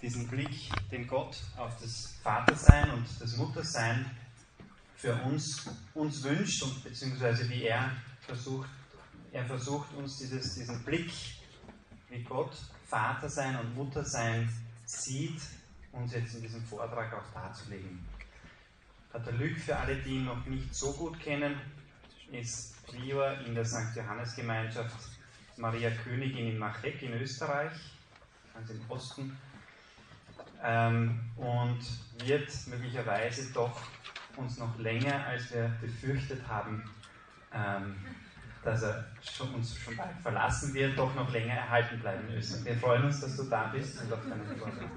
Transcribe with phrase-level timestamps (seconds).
[0.00, 4.10] diesen Blick, den Gott auf das Vatersein und das Muttersein
[4.94, 7.90] für uns, uns wünscht und beziehungsweise wie er
[8.20, 8.68] versucht,
[9.32, 11.12] er versucht uns dieses, diesen Blick,
[12.08, 12.56] wie Gott
[12.86, 14.48] Vatersein und Muttersein
[14.84, 15.40] sieht,
[15.92, 18.00] uns jetzt in diesem Vortrag auch darzulegen.
[19.10, 21.60] Pater Lück, für alle, die ihn noch nicht so gut kennen,
[22.30, 23.96] ist Prior in der St.
[23.96, 24.96] Johannes Gemeinschaft
[25.56, 27.72] Maria Königin in Machek in Österreich,
[28.54, 29.36] ganz im Osten,
[30.62, 31.80] ähm, und
[32.26, 33.80] wird möglicherweise doch
[34.36, 36.84] uns noch länger, als wir befürchtet haben,
[37.52, 37.96] ähm,
[38.62, 42.64] dass er schon, uns schon bald verlassen wird, doch noch länger erhalten bleiben müssen.
[42.64, 44.88] Wir freuen uns, dass du da bist und auf deine Worte.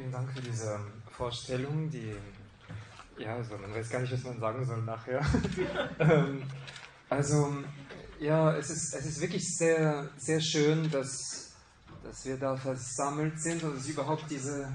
[0.00, 2.14] Vielen Dank für diese Vorstellung, die,
[3.18, 5.20] ja, also man weiß gar nicht, was man sagen soll nachher.
[5.98, 6.42] Ähm,
[7.10, 7.52] also,
[8.18, 11.50] ja, es ist, es ist wirklich sehr, sehr schön, dass,
[12.02, 14.74] dass wir da versammelt sind und es überhaupt diese,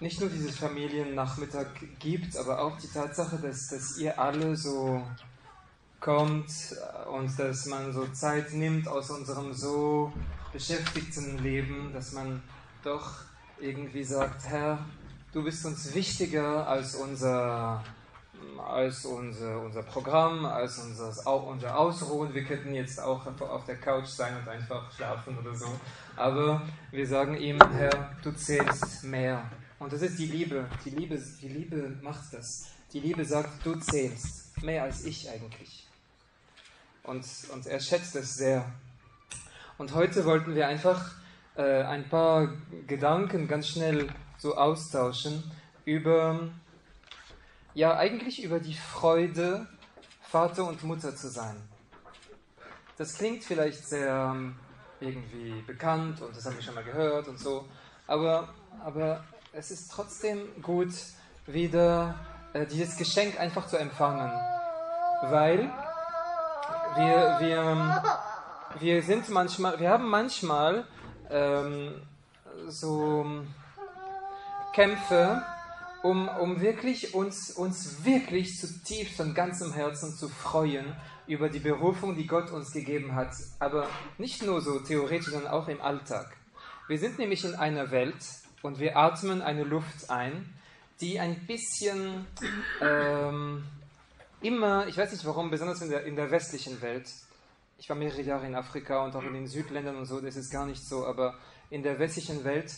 [0.00, 1.68] nicht nur dieses Familiennachmittag
[2.00, 5.06] gibt, aber auch die Tatsache, dass, dass ihr alle so
[6.00, 6.50] kommt
[7.12, 10.12] und dass man so Zeit nimmt aus unserem so
[10.52, 12.42] beschäftigten Leben, dass man
[12.82, 13.26] doch
[13.60, 14.84] irgendwie sagt, Herr,
[15.32, 17.82] du bist uns wichtiger als unser,
[18.58, 22.34] als unser, unser Programm, als unser, unser Ausruhen.
[22.34, 25.68] Wir könnten jetzt auch auf der Couch sein und einfach schlafen oder so.
[26.16, 29.50] Aber wir sagen ihm, Herr, du zählst mehr.
[29.78, 30.66] Und das ist die Liebe.
[30.84, 32.66] Die Liebe, die Liebe macht das.
[32.92, 34.62] Die Liebe sagt, du zählst.
[34.62, 35.86] Mehr als ich eigentlich.
[37.02, 38.64] Und, und er schätzt es sehr.
[39.78, 41.12] Und heute wollten wir einfach
[41.56, 42.48] äh, ein paar
[42.86, 45.42] Gedanken ganz schnell so austauschen
[45.84, 46.48] über,
[47.74, 49.66] ja, eigentlich über die Freude,
[50.22, 51.56] Vater und Mutter zu sein.
[52.98, 54.56] Das klingt vielleicht sehr ähm,
[55.00, 57.66] irgendwie bekannt und das haben wir schon mal gehört und so,
[58.06, 58.48] aber,
[58.84, 60.92] aber es ist trotzdem gut,
[61.46, 62.14] wieder
[62.52, 64.30] äh, dieses Geschenk einfach zu empfangen,
[65.22, 65.70] weil
[66.96, 68.02] wir, wir,
[68.80, 70.86] wir sind manchmal, wir haben manchmal
[71.30, 71.94] ähm,
[72.68, 73.42] so
[74.74, 75.42] Kämpfe,
[76.02, 80.94] um, um wirklich uns, uns wirklich zutiefst von ganzem Herzen zu freuen
[81.26, 83.34] über die Berufung, die Gott uns gegeben hat.
[83.58, 83.88] Aber
[84.18, 86.36] nicht nur so theoretisch, sondern auch im Alltag.
[86.88, 88.14] Wir sind nämlich in einer Welt
[88.62, 90.54] und wir atmen eine Luft ein,
[91.00, 92.26] die ein bisschen
[92.80, 93.64] ähm,
[94.40, 97.10] immer, ich weiß nicht warum, besonders in der, in der westlichen Welt,
[97.78, 100.50] ich war mehrere Jahre in Afrika und auch in den Südländern und so, das ist
[100.50, 101.34] gar nicht so, aber
[101.70, 102.72] in der westlichen Welt,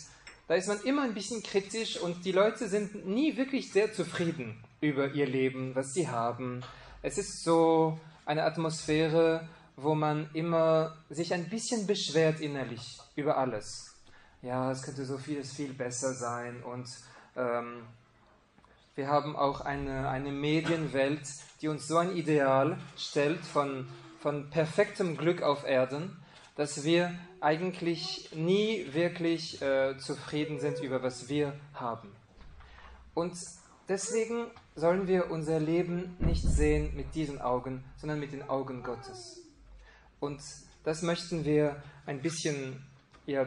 [0.49, 4.65] da ist man immer ein bisschen kritisch und die Leute sind nie wirklich sehr zufrieden
[4.81, 6.63] über ihr Leben, was sie haben.
[7.03, 13.95] Es ist so eine Atmosphäre, wo man immer sich ein bisschen beschwert innerlich über alles.
[14.43, 16.89] Ja, es könnte so vieles viel besser sein und
[17.37, 17.83] ähm,
[18.95, 21.23] wir haben auch eine, eine Medienwelt,
[21.61, 23.87] die uns so ein Ideal stellt von,
[24.21, 26.17] von perfektem Glück auf Erden,
[26.57, 32.13] dass wir eigentlich nie wirklich äh, zufrieden sind über was wir haben.
[33.15, 33.35] Und
[33.89, 39.41] deswegen sollen wir unser Leben nicht sehen mit diesen Augen, sondern mit den Augen Gottes.
[40.21, 40.41] Und
[40.83, 42.85] das möchten wir ein bisschen,
[43.27, 43.47] ja,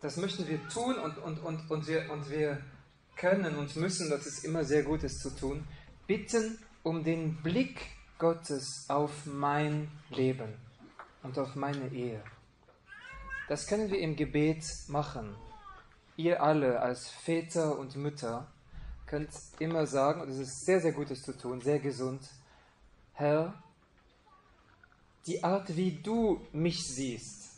[0.00, 2.62] das möchten wir tun und, und, und, und, wir, und wir
[3.16, 5.66] können und müssen, das ist immer sehr gut, es zu tun,
[6.06, 10.54] bitten um den Blick Gottes auf mein Leben
[11.22, 12.22] und auf meine Ehe.
[13.48, 15.34] Das können wir im Gebet machen.
[16.16, 18.46] Ihr alle als Väter und Mütter
[19.06, 22.20] könnt immer sagen, und es ist sehr, sehr Gutes zu tun, sehr gesund,
[23.14, 23.54] Herr,
[25.26, 27.50] die Art, wie du mich siehst,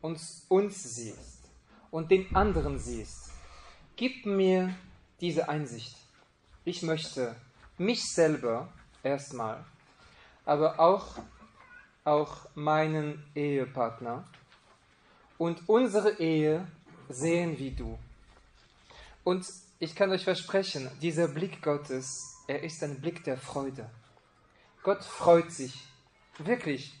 [0.00, 1.38] uns, uns siehst
[1.90, 3.30] und den anderen siehst,
[3.96, 4.74] gib mir
[5.20, 5.96] diese Einsicht.
[6.64, 7.34] Ich möchte
[7.78, 8.72] mich selber
[9.02, 9.64] erstmal,
[10.48, 11.18] aber auch,
[12.04, 14.24] auch meinen Ehepartner
[15.36, 16.66] und unsere Ehe
[17.10, 17.98] sehen wie du.
[19.24, 19.46] Und
[19.78, 23.90] ich kann euch versprechen, dieser Blick Gottes, er ist ein Blick der Freude.
[24.82, 25.86] Gott freut sich,
[26.38, 26.98] wirklich.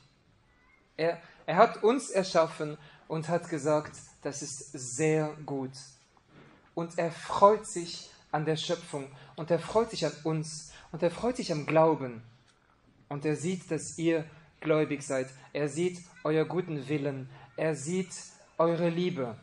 [0.98, 2.76] Er, er hat uns erschaffen
[3.08, 5.72] und hat gesagt, das ist sehr gut.
[6.74, 11.10] Und er freut sich an der Schöpfung und er freut sich an uns und er
[11.10, 12.22] freut sich am Glauben.
[13.08, 14.24] Und er sieht, dass ihr
[14.60, 15.28] gläubig seid.
[15.52, 17.28] Er sieht euer guten Willen.
[17.56, 18.10] Er sieht
[18.58, 19.36] eure Liebe.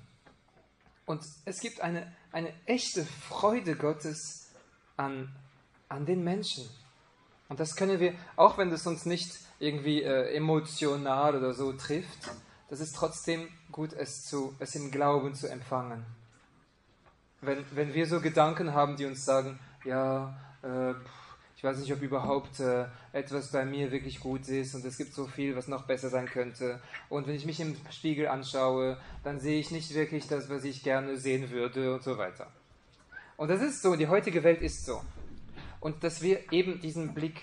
[1.05, 4.51] Und es gibt eine, eine echte Freude Gottes
[4.97, 5.33] an,
[5.89, 6.67] an den Menschen.
[7.47, 12.31] Und das können wir, auch wenn das uns nicht irgendwie äh, emotional oder so trifft,
[12.69, 16.03] das ist trotzdem gut, es, zu, es im Glauben zu empfangen.
[17.41, 20.95] Wenn, wenn wir so Gedanken haben, die uns sagen, ja, äh,
[21.57, 25.13] ich weiß nicht, ob überhaupt äh, etwas bei mir wirklich gut ist und es gibt
[25.13, 26.81] so viel, was noch besser sein könnte.
[27.09, 30.83] Und wenn ich mich im Spiegel anschaue, dann sehe ich nicht wirklich das, was ich
[30.83, 32.47] gerne sehen würde und so weiter.
[33.37, 35.01] Und das ist so, die heutige Welt ist so.
[35.79, 37.41] Und dass wir eben diesen Blick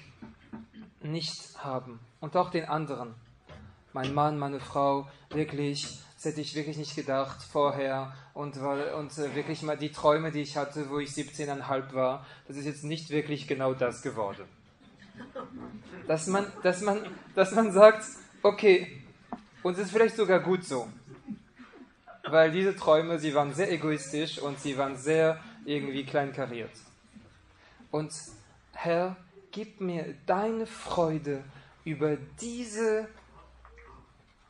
[1.00, 3.14] nicht haben und auch den anderen.
[3.92, 9.34] Mein Mann, meine Frau, wirklich, das hätte ich wirklich nicht gedacht vorher und, und äh,
[9.34, 13.10] wirklich mal die Träume, die ich hatte, wo ich 17,5 war, das ist jetzt nicht
[13.10, 14.44] wirklich genau das geworden.
[16.06, 17.00] Dass man, dass man,
[17.34, 18.04] dass man sagt,
[18.40, 19.02] okay,
[19.64, 20.86] und es ist vielleicht sogar gut so.
[22.22, 26.70] Weil diese Träume, sie waren sehr egoistisch und sie waren sehr irgendwie kleinkariert.
[27.90, 28.12] Und
[28.74, 29.16] Herr,
[29.50, 31.42] gib mir deine Freude
[31.84, 33.08] über diese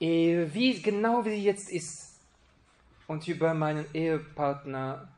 [0.02, 2.14] wie, genau wie sie jetzt ist.
[3.06, 5.08] Und über meinen Ehepartner,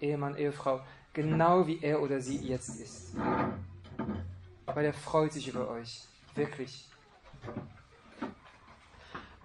[0.00, 0.80] Ehemann, Ehefrau,
[1.12, 3.14] genau wie er oder sie jetzt ist.
[4.66, 6.02] Weil er freut sich über euch.
[6.34, 6.88] Wirklich.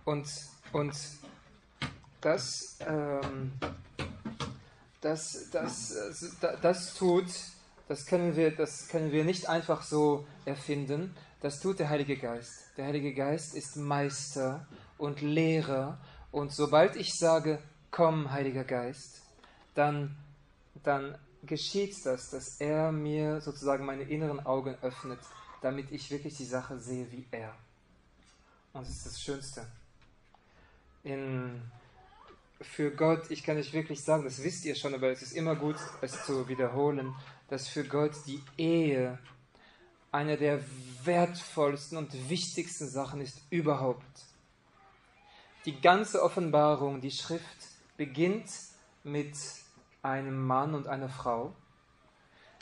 [0.03, 0.27] Und,
[0.73, 0.95] und
[2.19, 3.51] das, ähm,
[4.99, 5.95] das, das,
[6.41, 7.27] das, das tut,
[7.87, 12.77] das können, wir, das können wir nicht einfach so erfinden, das tut der Heilige Geist.
[12.77, 14.67] Der Heilige Geist ist Meister
[14.97, 15.99] und Lehrer
[16.31, 17.59] und sobald ich sage,
[17.89, 19.21] komm, Heiliger Geist,
[19.75, 20.15] dann,
[20.83, 25.19] dann geschieht das, dass er mir sozusagen meine inneren Augen öffnet,
[25.61, 27.53] damit ich wirklich die Sache sehe wie er.
[28.73, 29.65] Und das ist das Schönste.
[31.03, 31.61] In
[32.61, 35.55] für Gott, ich kann euch wirklich sagen, das wisst ihr schon, aber es ist immer
[35.55, 37.13] gut, es zu wiederholen,
[37.49, 39.17] dass für Gott die Ehe
[40.11, 40.61] eine der
[41.03, 44.05] wertvollsten und wichtigsten Sachen ist überhaupt.
[45.65, 47.45] Die ganze Offenbarung, die Schrift
[47.97, 48.49] beginnt
[49.03, 49.35] mit
[50.01, 51.53] einem Mann und einer Frau.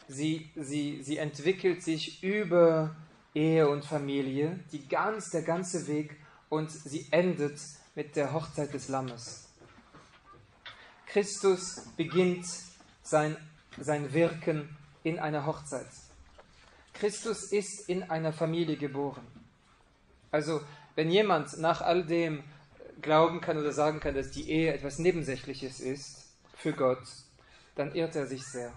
[0.07, 2.95] Sie, sie, sie entwickelt sich über
[3.33, 6.17] Ehe und Familie, die ganz, der ganze Weg,
[6.49, 7.59] und sie endet
[7.95, 9.47] mit der Hochzeit des Lammes.
[11.05, 12.45] Christus beginnt
[13.03, 13.37] sein,
[13.77, 15.87] sein Wirken in einer Hochzeit.
[16.99, 19.25] Christus ist in einer Familie geboren.
[20.31, 20.59] Also,
[20.95, 22.43] wenn jemand nach all dem
[23.01, 27.03] glauben kann oder sagen kann, dass die Ehe etwas Nebensächliches ist für Gott,
[27.75, 28.73] dann irrt er sich sehr.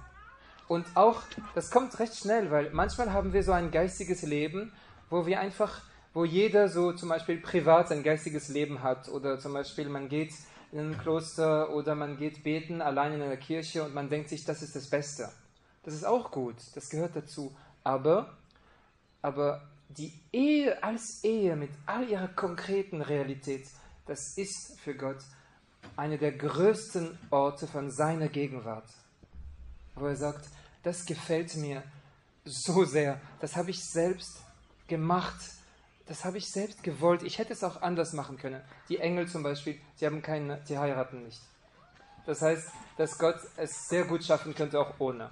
[0.68, 1.22] Und auch,
[1.56, 4.72] das kommt recht schnell, weil manchmal haben wir so ein geistiges Leben,
[5.10, 5.82] wo wir einfach,
[6.14, 10.32] wo jeder so zum Beispiel privat sein geistiges Leben hat oder zum Beispiel man geht
[10.70, 14.44] in ein Kloster oder man geht beten allein in einer Kirche und man denkt sich,
[14.44, 15.28] das ist das Beste.
[15.82, 17.54] Das ist auch gut, das gehört dazu.
[17.84, 18.36] Aber,
[19.20, 23.66] aber die Ehe als Ehe mit all ihrer konkreten Realität,
[24.06, 25.22] das ist für Gott
[25.96, 28.88] eine der größten Orte von seiner Gegenwart.
[29.94, 30.48] Wo er sagt,
[30.82, 31.82] das gefällt mir
[32.44, 34.42] so sehr, das habe ich selbst
[34.88, 35.40] gemacht,
[36.06, 37.22] das habe ich selbst gewollt.
[37.22, 38.60] Ich hätte es auch anders machen können.
[38.88, 41.40] Die Engel zum Beispiel, sie haben keine, sie heiraten nicht.
[42.26, 45.30] Das heißt, dass Gott es sehr gut schaffen könnte, auch ohne.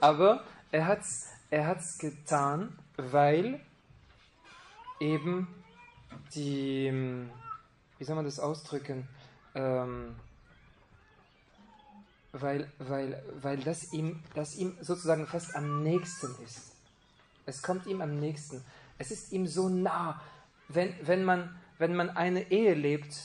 [0.00, 3.60] Aber er hat es er hat's getan, weil
[5.00, 5.46] eben
[6.34, 6.92] die,
[7.98, 9.08] wie soll man das ausdrücken,
[9.54, 10.16] ähm,
[12.32, 16.72] weil, weil, weil das, ihm, das ihm sozusagen fast am nächsten ist.
[17.46, 18.62] Es kommt ihm am nächsten.
[18.98, 20.20] Es ist ihm so nah.
[20.68, 23.16] Wenn, wenn, man, wenn man eine Ehe lebt,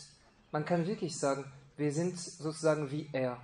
[0.51, 3.41] man kann wirklich sagen, wir sind sozusagen wie er.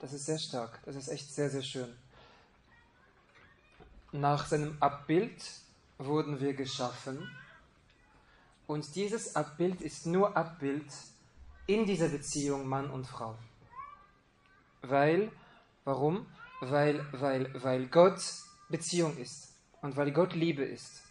[0.00, 0.78] Das ist sehr stark.
[0.84, 1.92] Das ist echt sehr, sehr schön.
[4.12, 5.40] Nach seinem Abbild
[5.98, 7.30] wurden wir geschaffen.
[8.66, 10.86] Und dieses Abbild ist nur Abbild
[11.66, 13.36] in dieser Beziehung Mann und Frau.
[14.82, 15.30] Weil,
[15.84, 16.26] warum?
[16.60, 18.20] Weil, weil, weil Gott
[18.68, 19.54] Beziehung ist.
[19.82, 21.02] Und weil Gott Liebe ist,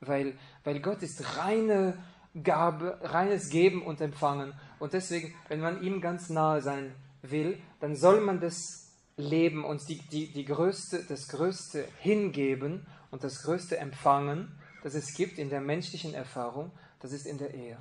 [0.00, 2.02] weil, weil Gott ist reine
[2.42, 4.54] Gabe, reines Geben und Empfangen.
[4.78, 8.89] Und deswegen, wenn man ihm ganz nahe sein will, dann soll man das
[9.20, 15.14] leben und die, die, die größte, das Größte hingeben und das Größte empfangen, das es
[15.14, 17.78] gibt in der menschlichen Erfahrung, das ist in der Ehe.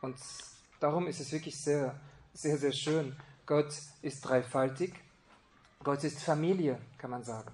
[0.00, 0.16] Und
[0.80, 1.98] darum ist es wirklich sehr,
[2.32, 3.16] sehr, sehr schön.
[3.46, 4.94] Gott ist dreifaltig.
[5.82, 7.52] Gott ist Familie, kann man sagen.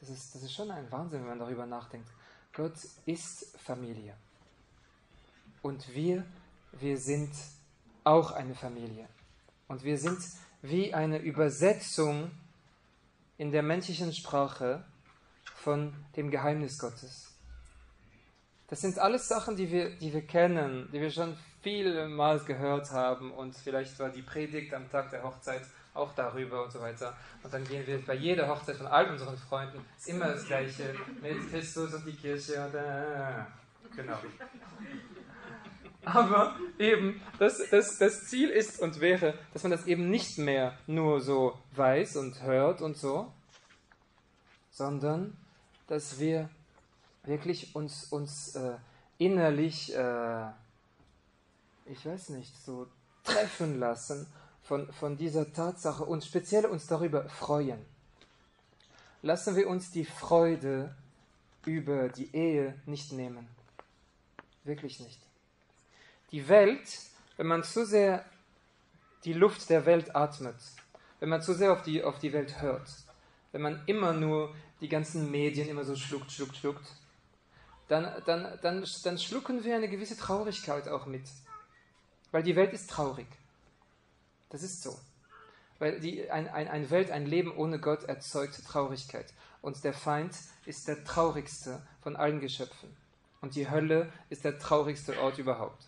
[0.00, 2.08] Das ist, das ist schon ein Wahnsinn, wenn man darüber nachdenkt.
[2.52, 2.76] Gott
[3.06, 4.14] ist Familie.
[5.62, 6.24] Und wir,
[6.72, 7.32] wir sind
[8.04, 9.08] auch eine Familie.
[9.68, 10.18] Und wir sind
[10.62, 12.30] wie eine Übersetzung
[13.38, 14.84] in der menschlichen Sprache
[15.54, 17.32] von dem Geheimnis Gottes.
[18.68, 23.32] Das sind alles Sachen, die wir, die wir kennen, die wir schon vielmals gehört haben
[23.32, 25.62] und vielleicht war die Predigt am Tag der Hochzeit
[25.94, 27.16] auch darüber und so weiter.
[27.42, 30.94] Und dann gehen wir bei jeder Hochzeit von all unseren Freunden, ist immer das Gleiche
[31.22, 34.18] mit Christus und die Kirche und äh, genau.
[36.06, 40.78] Aber eben, das, das, das Ziel ist und wäre, dass man das eben nicht mehr
[40.86, 43.32] nur so weiß und hört und so,
[44.70, 45.36] sondern
[45.88, 46.48] dass wir
[47.24, 48.76] wirklich uns, uns äh,
[49.18, 50.46] innerlich, äh,
[51.86, 52.86] ich weiß nicht, so
[53.24, 54.28] treffen lassen
[54.62, 57.84] von, von dieser Tatsache und speziell uns darüber freuen.
[59.22, 60.94] Lassen wir uns die Freude
[61.64, 63.48] über die Ehe nicht nehmen.
[64.62, 65.25] Wirklich nicht.
[66.36, 67.00] Die Welt,
[67.38, 68.22] wenn man zu sehr
[69.24, 70.56] die Luft der Welt atmet,
[71.18, 72.90] wenn man zu sehr auf die, auf die Welt hört,
[73.52, 76.86] wenn man immer nur die ganzen Medien immer so schluckt, schluckt, schluckt,
[77.88, 81.26] dann, dann, dann, dann schlucken wir eine gewisse Traurigkeit auch mit.
[82.32, 83.28] Weil die Welt ist traurig.
[84.50, 84.94] Das ist so.
[85.78, 89.32] Weil die, ein, ein, eine Welt, ein Leben ohne Gott erzeugt Traurigkeit.
[89.62, 90.34] Und der Feind
[90.66, 92.94] ist der traurigste von allen Geschöpfen.
[93.40, 95.86] Und die Hölle ist der traurigste Ort überhaupt.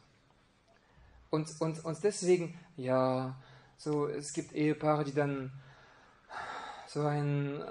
[1.31, 3.37] Und, und, und deswegen, ja,
[3.77, 5.53] so, es gibt Ehepaare, die dann
[6.87, 7.63] so ein,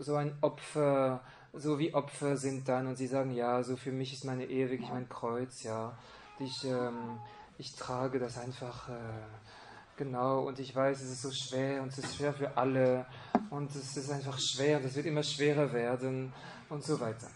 [0.00, 1.20] so ein Opfer,
[1.52, 4.70] so wie Opfer sind dann und sie sagen, ja, so für mich ist meine Ehe
[4.70, 5.96] wirklich mein Kreuz, ja.
[6.40, 7.18] Ich, ähm,
[7.56, 8.92] ich trage das einfach, äh,
[9.96, 13.06] genau, und ich weiß, es ist so schwer und es ist schwer für alle
[13.50, 16.32] und es ist einfach schwer und es wird immer schwerer werden
[16.68, 17.28] und so weiter.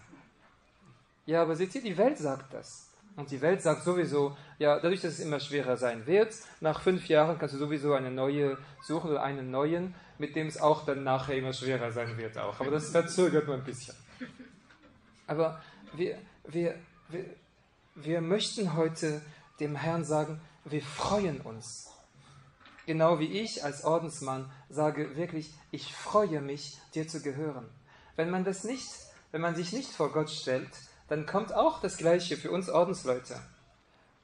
[1.26, 2.87] Ja, aber seht ihr, die Welt sagt das.
[3.18, 7.08] Und die Welt sagt sowieso, ja, dadurch, dass es immer schwerer sein wird, nach fünf
[7.08, 11.02] Jahren kannst du sowieso eine neue suchen oder einen neuen, mit dem es auch dann
[11.02, 12.60] nachher immer schwerer sein wird auch.
[12.60, 13.96] Aber das verzögert nur ein bisschen.
[15.26, 15.60] Aber
[15.94, 16.76] wir, wir,
[17.08, 17.24] wir,
[17.96, 19.20] wir möchten heute
[19.58, 21.90] dem Herrn sagen, wir freuen uns.
[22.86, 27.68] Genau wie ich als Ordensmann sage wirklich, ich freue mich, dir zu gehören.
[28.14, 28.88] Wenn man das nicht,
[29.32, 30.70] wenn man sich nicht vor Gott stellt,
[31.08, 33.34] dann kommt auch das Gleiche für uns Ordensleute.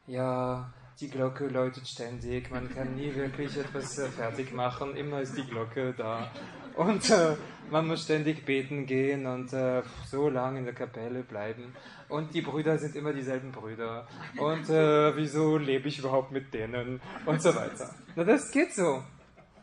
[0.06, 5.36] Ja, die Glocke läutet ständig, man kann nie wirklich etwas äh, fertig machen, immer ist
[5.36, 6.30] die Glocke da.
[6.76, 7.36] Und äh,
[7.70, 11.74] man muss ständig beten gehen und äh, so lange in der Kapelle bleiben.
[12.08, 14.06] Und die Brüder sind immer dieselben Brüder.
[14.36, 17.00] Und äh, wieso lebe ich überhaupt mit denen?
[17.26, 17.94] Und so weiter.
[18.14, 19.02] Na, das geht so.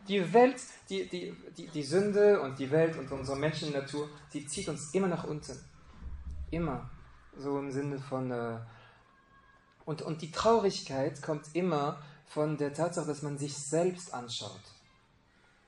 [0.08, 0.56] Die Welt,
[0.90, 5.08] die, die, die, die Sünde und die Welt und unsere Menschennatur, die zieht uns immer
[5.08, 5.58] nach unten.
[6.50, 6.90] Immer
[7.38, 8.32] so im Sinne von...
[8.32, 8.60] Äh,
[9.86, 14.62] und, und die Traurigkeit kommt immer von der Tatsache, dass man sich selbst anschaut.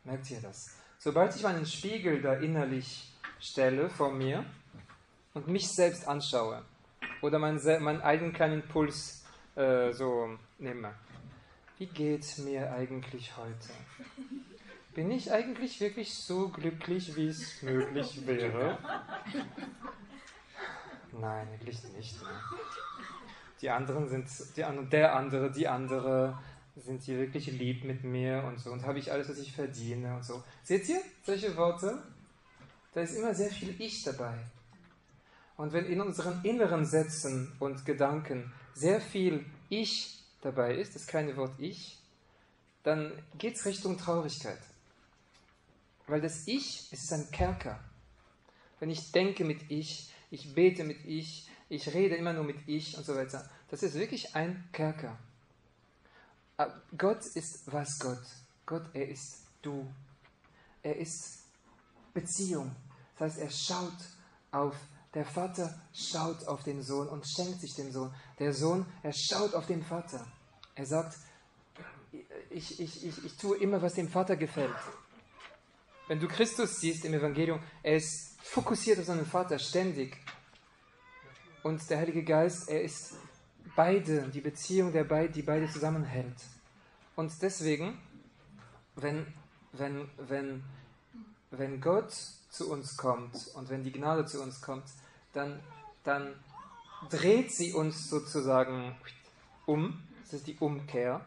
[0.04, 0.78] Merkt ihr das?
[0.98, 4.46] Sobald ich meinen Spiegel da innerlich stelle vor mir
[5.34, 6.64] und mich selbst anschaue
[7.22, 10.94] oder meinen, meinen eigenen kleinen Puls äh, so nehme,
[11.78, 13.70] wie geht mir eigentlich heute?
[14.94, 18.78] Bin ich eigentlich wirklich so glücklich, wie es möglich wäre?
[21.20, 22.22] Nein, wirklich nicht.
[22.22, 22.30] Ne?
[23.62, 24.28] Die anderen sind,
[24.58, 26.38] die, der andere, die andere
[26.76, 30.16] sind die wirklich lieb mit mir und so und habe ich alles, was ich verdiene
[30.16, 30.44] und so.
[30.64, 32.02] Seht ihr solche Worte?
[32.94, 34.38] Da ist immer sehr viel Ich dabei.
[35.56, 41.38] Und wenn in unseren inneren Sätzen und Gedanken sehr viel Ich dabei ist, das kleine
[41.38, 42.00] Wort Ich,
[42.82, 44.60] dann geht es Richtung Traurigkeit.
[46.08, 47.80] Weil das Ich, es ist ein Kerker.
[48.80, 52.98] Wenn ich denke mit Ich, ich bete mit ich, ich rede immer nur mit ich
[52.98, 53.48] und so weiter.
[53.70, 55.16] Das ist wirklich ein Kerker.
[56.58, 58.24] Ah, Gott ist was Gott?
[58.66, 59.88] Gott, er ist du.
[60.82, 61.44] Er ist
[62.16, 62.76] Beziehung.
[63.18, 63.98] Das heißt, er schaut
[64.52, 64.76] auf,
[65.14, 68.12] der Vater schaut auf den Sohn und schenkt sich dem Sohn.
[68.40, 70.26] Der Sohn, er schaut auf den Vater.
[70.74, 71.16] Er sagt,
[72.50, 74.76] ich, ich, ich, ich tue immer, was dem Vater gefällt.
[76.08, 80.18] Wenn du Christus siehst im Evangelium, er ist fokussiert auf seinen Vater ständig.
[81.64, 83.16] Und der Heilige Geist, er ist
[83.76, 86.36] beide, die Beziehung, der beid, die beide zusammenhält.
[87.16, 87.98] Und deswegen,
[88.96, 89.26] wenn,
[89.72, 90.64] wenn, wenn,
[91.52, 92.14] wenn Gott
[92.50, 94.86] zu uns kommt und wenn die Gnade zu uns kommt,
[95.32, 95.60] dann,
[96.04, 96.36] dann
[97.10, 98.96] dreht sie uns sozusagen
[99.66, 100.04] um.
[100.24, 101.26] Das ist die Umkehr.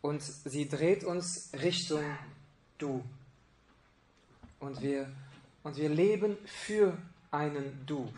[0.00, 2.04] Und sie dreht uns Richtung
[2.78, 3.04] Du.
[4.58, 5.10] Und wir
[5.64, 6.96] und wir leben für
[7.32, 8.12] einen Du.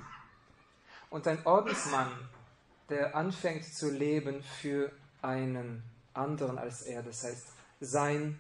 [1.09, 2.11] Und ein Ordensmann,
[2.91, 7.03] der anfängt zu leben für einen anderen als er.
[7.03, 7.47] Das heißt,
[7.81, 8.39] sein,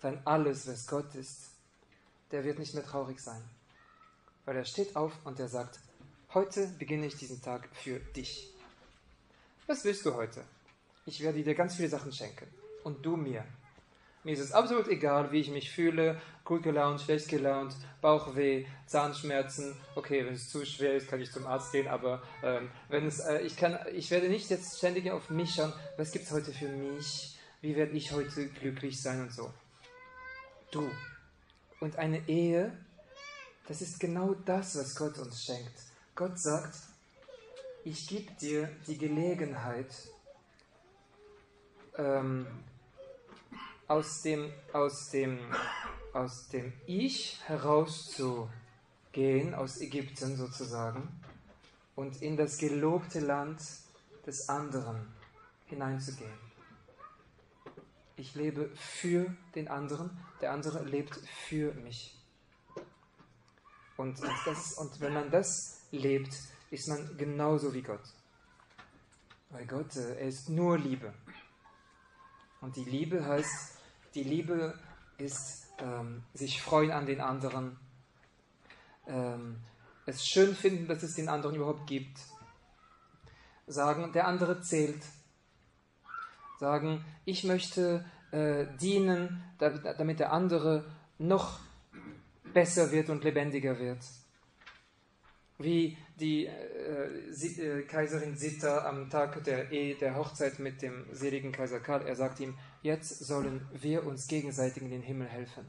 [0.00, 1.50] sein Alles, was Gott ist,
[2.30, 3.42] der wird nicht mehr traurig sein.
[4.44, 5.80] Weil er steht auf und er sagt,
[6.32, 8.52] heute beginne ich diesen Tag für dich.
[9.66, 10.44] Was willst du heute?
[11.06, 12.46] Ich werde dir ganz viele Sachen schenken.
[12.84, 13.44] Und du mir.
[14.24, 19.76] Mir ist es absolut egal, wie ich mich fühle, gut gelaunt, schlecht gelaunt, Bauchweh, Zahnschmerzen.
[19.94, 23.20] Okay, wenn es zu schwer ist, kann ich zum Arzt gehen, aber ähm, wenn es,
[23.20, 26.52] äh, ich, kann, ich werde nicht jetzt ständig auf mich schauen, was gibt es heute
[26.52, 29.52] für mich, wie werde ich heute glücklich sein und so.
[30.70, 30.90] Du.
[31.80, 32.72] Und eine Ehe,
[33.68, 35.74] das ist genau das, was Gott uns schenkt.
[36.14, 36.76] Gott sagt,
[37.84, 39.94] ich gebe dir die Gelegenheit,
[41.98, 42.46] ähm,
[43.88, 45.38] aus dem, aus dem,
[46.12, 51.08] aus dem Ich herauszugehen, aus Ägypten sozusagen,
[51.94, 53.60] und in das gelobte Land
[54.26, 55.06] des anderen
[55.66, 56.32] hineinzugehen.
[58.16, 60.10] Ich lebe für den anderen,
[60.40, 61.16] der andere lebt
[61.48, 62.16] für mich.
[63.96, 66.34] Und, und, das, und wenn man das lebt,
[66.70, 68.02] ist man genauso wie Gott.
[69.50, 71.12] Weil Gott, äh, er ist nur Liebe.
[72.60, 73.73] Und die Liebe heißt,
[74.14, 74.78] die Liebe
[75.18, 77.76] ist ähm, sich freuen an den anderen,
[79.06, 79.56] ähm,
[80.06, 82.18] es schön finden, dass es den anderen überhaupt gibt,
[83.66, 85.02] sagen, der andere zählt,
[86.58, 90.84] sagen, ich möchte äh, dienen, damit der andere
[91.18, 91.60] noch
[92.52, 94.02] besser wird und lebendiger wird.
[95.58, 101.52] Wie die äh, äh, Kaiserin Sita am Tag der, Ehe, der Hochzeit mit dem seligen
[101.52, 105.68] Kaiser Karl, er sagt ihm, jetzt sollen wir uns gegenseitig in den Himmel helfen.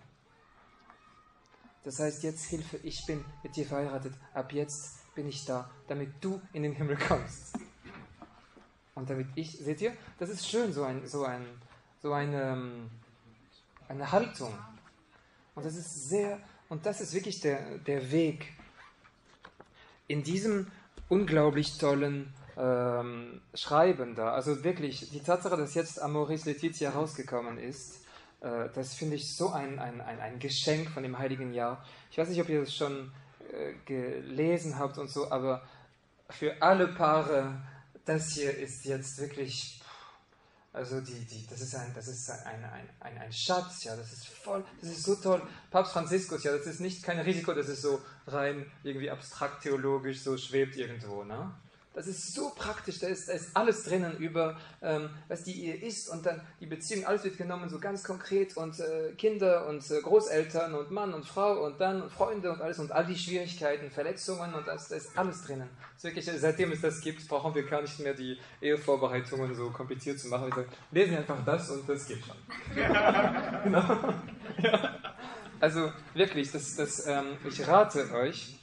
[1.84, 6.10] Das heißt, jetzt Hilfe, ich bin mit dir verheiratet, ab jetzt bin ich da, damit
[6.19, 7.57] du in den Himmel kommst.
[8.95, 11.45] Und damit ich, seht ihr, das ist schön, so, ein, so, ein,
[12.01, 12.89] so eine, ähm,
[13.88, 14.53] eine Haltung.
[15.53, 18.51] Und das ist sehr, und das ist wirklich der, der Weg
[20.07, 20.70] in diesem
[21.07, 24.31] unglaublich tollen ähm, Schreiben da.
[24.31, 28.01] Also wirklich, die Tatsache, dass jetzt Amoris Letizia rausgekommen ist,
[28.41, 31.83] äh, das finde ich so ein, ein, ein, ein, Geschenk von dem Heiligen Jahr.
[32.11, 33.11] Ich weiß nicht, ob ihr das schon
[33.51, 35.63] äh, gelesen habt und so, aber
[36.29, 37.61] für alle Paare,
[38.05, 39.81] das hier ist jetzt wirklich
[40.75, 44.11] also die, die, das ist ein, das ist ein, ein, ein, ein Schatz, ja, das
[44.11, 45.41] ist voll, das ist so toll.
[45.72, 50.20] Papst Franziskus, ja, das ist nicht kein Risiko, das ist so rein irgendwie abstrakt theologisch,
[50.20, 51.50] so schwebt irgendwo, ne?
[51.96, 55.75] Das ist so praktisch, da ist, da ist alles drinnen über, ähm, was die Ehe
[55.75, 59.90] ist und dann die Beziehung, alles wird genommen so ganz konkret und äh, Kinder und
[59.90, 63.18] äh, Großeltern und Mann und Frau und dann und Freunde und alles und all die
[63.18, 65.70] Schwierigkeiten, Verletzungen und das, da ist alles drinnen.
[65.94, 70.20] Das wirklich, seitdem es das gibt, brauchen wir gar nicht mehr die Ehevorbereitungen so kompliziert
[70.20, 70.48] zu machen.
[70.48, 72.36] Wir sagen, lesen einfach das und das geht schon.
[73.64, 74.14] genau.
[74.62, 74.96] ja.
[75.60, 78.60] Also wirklich, das, das, ähm, ich rate euch,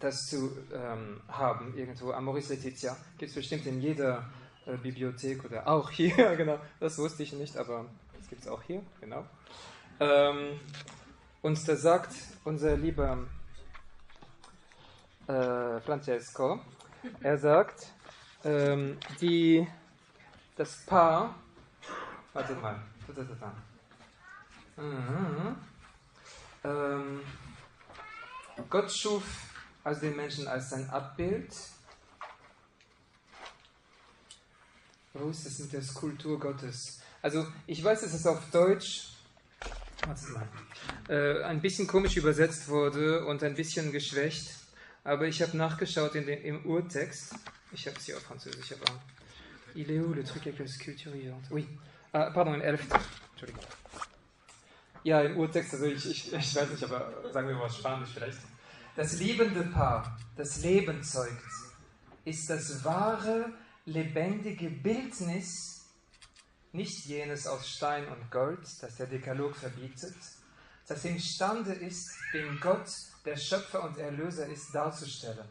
[0.00, 2.12] das zu ähm, haben, irgendwo.
[2.12, 4.28] Amoris Letizia gibt es bestimmt in jeder
[4.66, 6.58] äh, Bibliothek oder auch hier, genau.
[6.80, 9.24] Das wusste ich nicht, aber das gibt es auch hier, genau.
[10.00, 10.60] Ähm,
[11.42, 12.12] und da sagt
[12.44, 13.18] unser lieber
[15.26, 16.60] äh, Francesco,
[17.20, 17.86] er sagt,
[18.44, 19.66] ähm, die,
[20.56, 21.34] das Paar,
[22.32, 22.80] warte mal,
[24.76, 25.56] mhm.
[26.64, 27.20] ähm,
[28.68, 29.47] Gott schuf
[29.88, 31.50] also den Menschen als sein Abbild.
[35.14, 37.00] Wo ist es mit der Skulptur Gottes?
[37.22, 39.08] Also ich weiß, dass es auf Deutsch
[41.08, 44.50] äh, ein bisschen komisch übersetzt wurde und ein bisschen geschwächt,
[45.04, 47.34] aber ich habe nachgeschaut in den, im Urtext.
[47.72, 49.00] Ich habe es hier auf Französisch, aber.
[49.74, 51.14] Il est où le truc avec la sculpture?
[51.50, 51.66] Oui.
[52.12, 52.80] Ah, pardon, im 11.
[53.30, 53.64] Entschuldigung.
[55.04, 58.38] Ja, im Urtext, also ich, ich, ich weiß nicht, aber sagen wir mal Spanisch vielleicht.
[58.98, 61.44] Das liebende Paar, das Leben zeugt,
[62.24, 63.52] ist das wahre,
[63.84, 65.86] lebendige Bildnis,
[66.72, 70.16] nicht jenes aus Stein und Gold, das der Dekalog verbietet,
[70.88, 72.88] das imstande ist, den Gott,
[73.24, 75.48] der Schöpfer und Erlöser ist, darzustellen.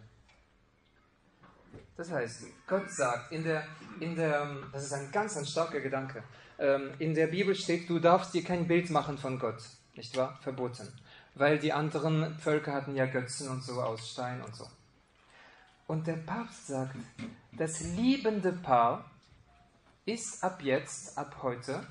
[1.95, 3.65] Das heißt, Gott sagt, in der,
[4.01, 6.21] in der, das ist ein ganz ein starker Gedanke,
[6.59, 9.63] ähm, in der Bibel steht, du darfst dir kein Bild machen von Gott,
[9.95, 10.37] nicht wahr?
[10.43, 10.91] Verboten
[11.37, 14.67] weil die anderen Völker hatten ja Götzen und so aus Stein und so.
[15.87, 16.95] Und der Papst sagt,
[17.53, 19.09] das liebende Paar
[20.05, 21.85] ist ab jetzt, ab heute,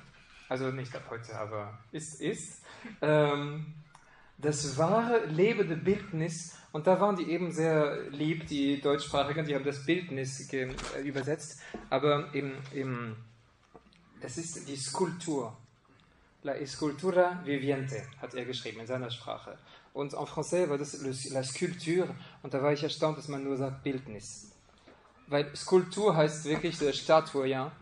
[0.49, 2.63] also nicht ab heute, aber ist, ist,
[3.01, 3.73] ähm,
[4.37, 9.65] das wahre lebende Bildnis, und da waren die eben sehr lieb, die Deutschsprachigen, die haben
[9.65, 10.51] das Bildnis
[11.03, 13.15] übersetzt, aber im, im
[14.21, 15.55] das ist die Skulptur.
[16.47, 19.57] La escultura viviente, hat er geschrieben in seiner Sprache.
[19.93, 20.93] Und en français war das
[21.31, 22.07] la sculpture
[22.41, 24.53] und da war ich erstaunt, dass man nur sagt Bildnis.
[25.27, 27.73] Weil Skulptur heißt wirklich eine Statue, ja.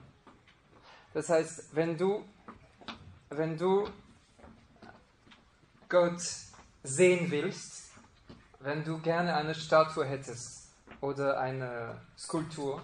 [1.13, 2.25] Das heißt, wenn du,
[3.30, 3.88] wenn du
[5.88, 6.23] Gott
[6.82, 7.91] sehen willst,
[8.62, 12.82] wenn du gerne eine Statue hättest oder eine Skulptur,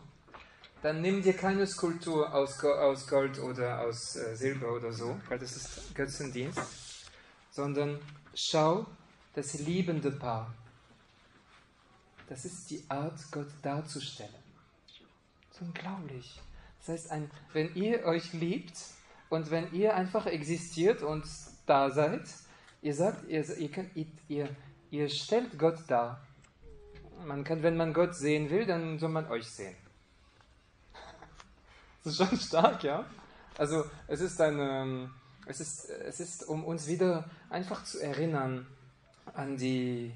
[0.81, 5.37] dann nimm dir keine Skulptur aus, aus Gold oder aus äh, Silber oder so, weil
[5.37, 6.59] das ist Götzendienst,
[7.51, 7.99] sondern
[8.33, 8.87] schau
[9.35, 10.53] das liebende Paar.
[12.27, 14.33] Das ist die Art, Gott darzustellen.
[15.51, 16.39] So unglaublich.
[16.79, 18.73] Das heißt, ein, wenn ihr euch liebt
[19.29, 21.25] und wenn ihr einfach existiert und
[21.65, 22.23] da seid,
[22.81, 23.91] ihr sagt, ihr, ihr, könnt,
[24.27, 24.49] ihr,
[24.89, 26.25] ihr stellt Gott dar.
[27.25, 29.75] Man kann, wenn man Gott sehen will, dann soll man euch sehen.
[32.03, 33.05] Das ist schon stark, ja?
[33.57, 35.11] Also es ist eine,
[35.45, 38.65] es ist, es ist, um uns wieder einfach zu erinnern
[39.33, 40.13] an die,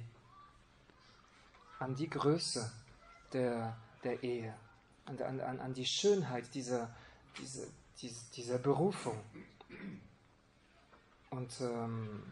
[1.80, 2.72] an die Größe
[3.34, 4.54] der, der Ehe,
[5.06, 6.90] an, an, an die Schönheit dieser,
[7.38, 7.68] dieser,
[8.36, 9.20] dieser Berufung.
[11.30, 12.24] Und ähm,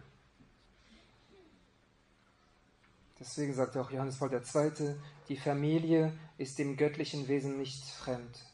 [3.19, 4.95] deswegen sagt auch Johannes Paul II.,
[5.27, 8.52] die Familie ist dem göttlichen Wesen nicht fremd.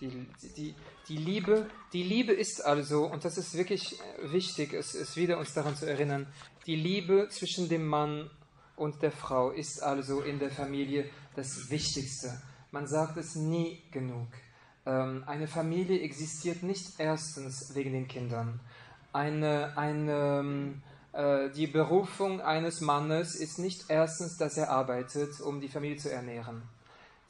[0.00, 0.74] Die, die,
[1.08, 5.54] die, Liebe, die Liebe ist also, und das ist wirklich wichtig, es ist wieder uns
[5.54, 6.26] daran zu erinnern,
[6.66, 8.30] die Liebe zwischen dem Mann
[8.76, 12.40] und der Frau ist also in der Familie das Wichtigste.
[12.70, 14.28] Man sagt es nie genug.
[14.86, 18.60] Ähm, eine Familie existiert nicht erstens wegen den Kindern.
[19.12, 20.82] Eine, eine, ähm,
[21.12, 26.10] äh, die Berufung eines Mannes ist nicht erstens, dass er arbeitet, um die Familie zu
[26.10, 26.62] ernähren.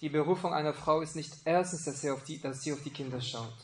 [0.01, 2.91] Die Berufung einer Frau ist nicht erstens, dass, sie auf die, dass sie auf die
[2.91, 3.57] Kinder schaut.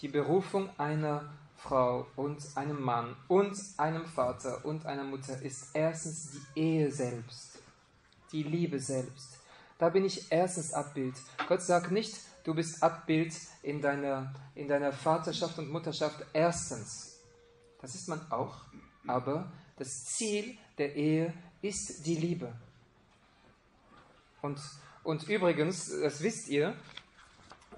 [0.00, 6.30] Die Berufung einer Frau und einem Mann und einem Vater und einer Mutter ist erstens
[6.30, 7.58] die Ehe selbst,
[8.32, 9.38] die Liebe selbst.
[9.76, 11.14] Da bin ich erstens Abbild.
[11.48, 17.18] Gott sagt nicht, du bist Abbild in deiner, in deiner Vaterschaft und Mutterschaft erstens.
[17.80, 18.56] Das ist man auch,
[19.06, 22.52] aber das Ziel der Ehe ist die Liebe.
[24.40, 24.58] Und
[25.04, 26.74] und übrigens, das wisst ihr,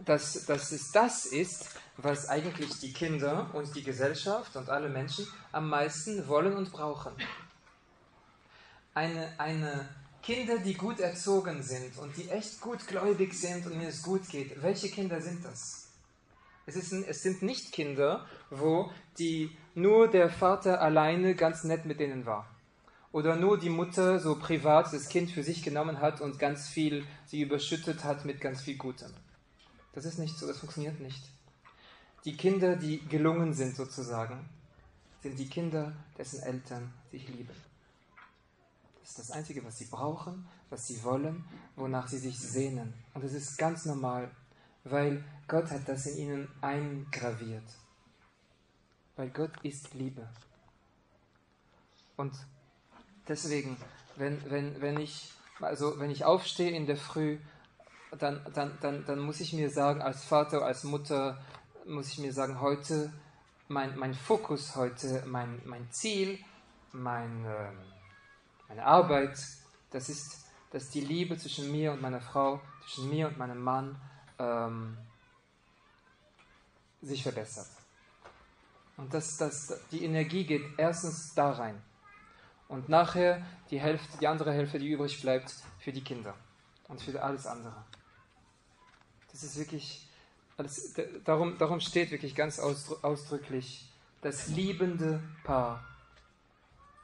[0.04, 5.26] dass, dass es das ist, was eigentlich die Kinder und die Gesellschaft und alle Menschen
[5.52, 7.12] am meisten wollen und brauchen.
[8.94, 9.88] Eine, eine
[10.22, 14.62] Kinder, die gut erzogen sind und die echt gutgläubig sind und mir es gut geht.
[14.62, 15.88] Welche Kinder sind das?
[16.66, 22.00] Es, ist, es sind nicht Kinder, wo die, nur der Vater alleine ganz nett mit
[22.00, 22.48] denen war
[23.12, 27.05] oder nur die Mutter so privat das Kind für sich genommen hat und ganz viel
[27.27, 29.12] sie überschüttet hat mit ganz viel Gutem.
[29.92, 31.23] Das ist nicht so, das funktioniert nicht.
[32.25, 34.49] Die Kinder, die gelungen sind sozusagen,
[35.23, 37.55] sind die Kinder, dessen Eltern sich lieben.
[39.01, 41.44] Das ist das Einzige, was sie brauchen, was sie wollen,
[41.75, 42.94] wonach sie sich sehnen.
[43.14, 44.31] Und es ist ganz normal,
[44.85, 47.64] weil Gott hat das in ihnen eingraviert.
[49.16, 50.29] Weil Gott ist Liebe.
[52.16, 52.35] Und
[53.28, 53.76] Deswegen,
[54.16, 57.38] wenn, wenn, wenn, ich, also wenn ich aufstehe in der Früh,
[58.18, 61.40] dann, dann, dann, dann muss ich mir sagen, als Vater, als Mutter,
[61.87, 63.12] muss ich mir sagen, heute,
[63.68, 66.38] mein, mein Fokus heute, mein, mein Ziel,
[66.92, 67.70] mein, äh,
[68.68, 69.38] meine Arbeit,
[69.90, 74.00] das ist, dass die Liebe zwischen mir und meiner Frau, zwischen mir und meinem Mann
[74.38, 74.96] ähm,
[77.00, 77.68] sich verbessert.
[78.96, 81.80] Und dass, dass die Energie geht erstens da rein
[82.70, 86.35] und nachher die Hälfte, die andere Hälfte, die übrig bleibt, für die Kinder
[86.87, 87.85] und für alles andere.
[89.33, 90.09] Das ist wirklich,
[90.56, 95.85] alles, darum, darum steht wirklich ganz ausdrücklich, das liebende Paar,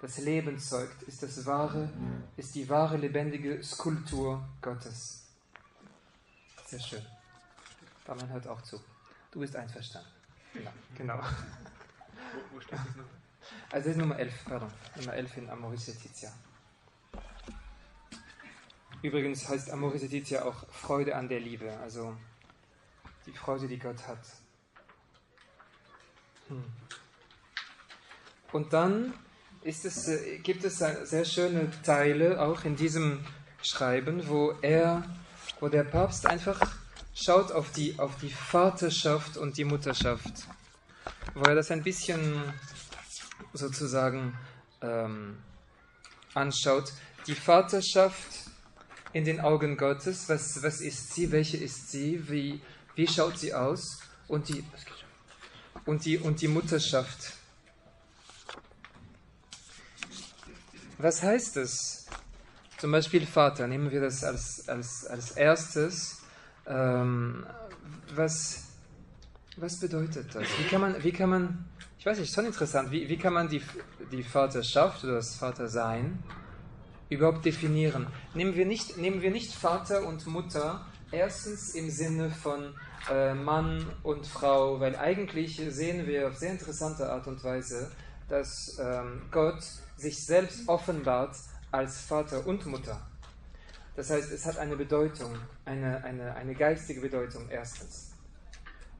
[0.00, 1.90] das Leben zeugt, ist das wahre,
[2.36, 5.26] ist die wahre lebendige Skulptur Gottes.
[6.66, 7.04] Sehr schön.
[8.04, 8.80] Daman hört auch zu.
[9.32, 10.10] Du bist einverstanden.
[10.62, 11.18] Ja, genau.
[11.18, 13.25] Wo, wo steht das noch?
[13.70, 14.70] Also ist Nummer 11, pardon.
[14.96, 16.32] Nummer 11 in Amoris Laetitia.
[19.02, 22.16] Übrigens heißt Amoris Laetitia auch Freude an der Liebe, also
[23.26, 24.18] die Freude, die Gott hat.
[26.48, 26.64] Hm.
[28.52, 29.12] Und dann
[29.66, 33.24] es, äh, gibt es sehr schöne Teile auch in diesem
[33.62, 35.02] Schreiben, wo er,
[35.60, 36.60] wo der Papst einfach
[37.14, 40.46] schaut auf die, auf die Vaterschaft und die Mutterschaft,
[41.34, 42.42] wo er das ein bisschen
[43.52, 44.38] sozusagen
[44.82, 45.38] ähm,
[46.34, 46.92] anschaut,
[47.26, 48.50] die Vaterschaft
[49.12, 50.28] in den Augen Gottes?
[50.28, 51.32] Was, was ist sie?
[51.32, 52.28] Welche ist sie?
[52.28, 52.60] Wie,
[52.94, 54.00] wie schaut sie aus?
[54.28, 54.64] Und die,
[55.84, 57.32] und die, und die Mutterschaft.
[60.98, 62.06] Was heißt es?
[62.78, 66.22] Zum Beispiel Vater, nehmen wir das als, als, als erstes.
[66.66, 67.46] Ähm,
[68.14, 68.64] was,
[69.56, 70.46] was bedeutet das?
[70.58, 71.64] Wie kann man, wie kann man
[72.06, 73.60] ich weiß nicht, schon interessant, wie, wie kann man die,
[74.12, 76.22] die Vaterschaft oder das Vatersein
[77.08, 78.06] überhaupt definieren?
[78.32, 82.72] Nehmen wir, nicht, nehmen wir nicht Vater und Mutter erstens im Sinne von
[83.10, 87.90] äh, Mann und Frau, weil eigentlich sehen wir auf sehr interessante Art und Weise,
[88.28, 89.64] dass ähm, Gott
[89.96, 91.34] sich selbst offenbart
[91.72, 93.04] als Vater und Mutter.
[93.96, 98.15] Das heißt, es hat eine Bedeutung, eine, eine, eine geistige Bedeutung erstens.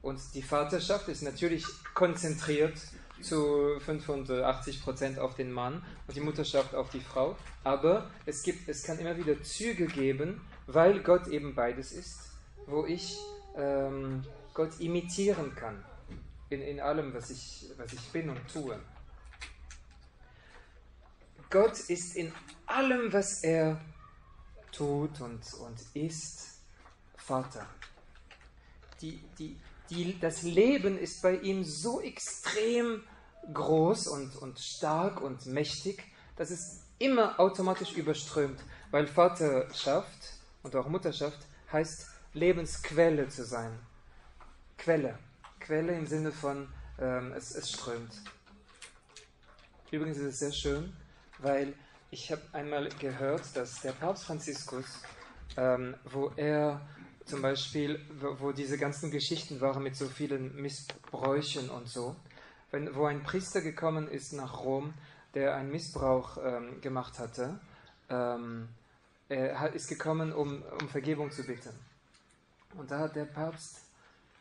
[0.07, 2.79] Und die Vaterschaft ist natürlich konzentriert
[3.21, 7.35] zu 85 Prozent auf den Mann und die Mutterschaft auf die Frau.
[7.65, 12.21] Aber es, gibt, es kann immer wieder Züge geben, weil Gott eben beides ist,
[12.67, 13.17] wo ich
[13.57, 15.83] ähm, Gott imitieren kann
[16.51, 18.79] in, in allem, was ich, was ich bin und tue.
[21.49, 22.31] Gott ist in
[22.65, 23.81] allem, was er
[24.71, 26.61] tut und, und ist,
[27.17, 27.67] Vater.
[29.01, 29.55] Die, die,
[29.89, 33.03] die, das Leben ist bei ihm so extrem
[33.53, 36.03] groß und, und stark und mächtig,
[36.35, 38.59] dass es immer automatisch überströmt,
[38.91, 41.39] weil Vaterschaft und auch Mutterschaft
[41.71, 43.79] heißt Lebensquelle zu sein.
[44.77, 45.17] Quelle.
[45.59, 46.67] Quelle im Sinne von
[46.99, 48.11] ähm, es, es strömt.
[49.91, 50.93] Übrigens ist es sehr schön,
[51.39, 51.73] weil
[52.11, 54.85] ich habe einmal gehört, dass der Papst Franziskus,
[55.57, 56.81] ähm, wo er
[57.27, 57.99] zum Beispiel,
[58.39, 62.15] wo, diese ganzen Geschichten waren mit so vielen Missbräuchen und so,
[62.71, 64.93] wenn, wo ein Priester gekommen ist nach Rom,
[65.33, 67.59] der einen Missbrauch ähm, gemacht hatte,
[68.09, 68.69] ähm,
[69.29, 71.73] er ist gekommen, um, um Vergebung zu bitten.
[72.77, 73.81] Und da hat der Papst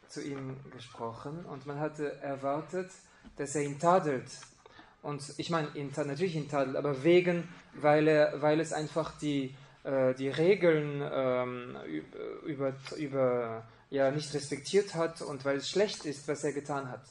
[0.09, 2.91] zu ihm gesprochen und man hatte erwartet,
[3.37, 4.31] dass er ihn tadelt.
[5.03, 9.55] Und ich meine, natürlich ihn tadelt, aber wegen, weil, er, weil es einfach die,
[9.87, 11.77] äh, die Regeln ähm,
[12.45, 17.07] über, über, ja, nicht respektiert hat und weil es schlecht ist, was er getan hat.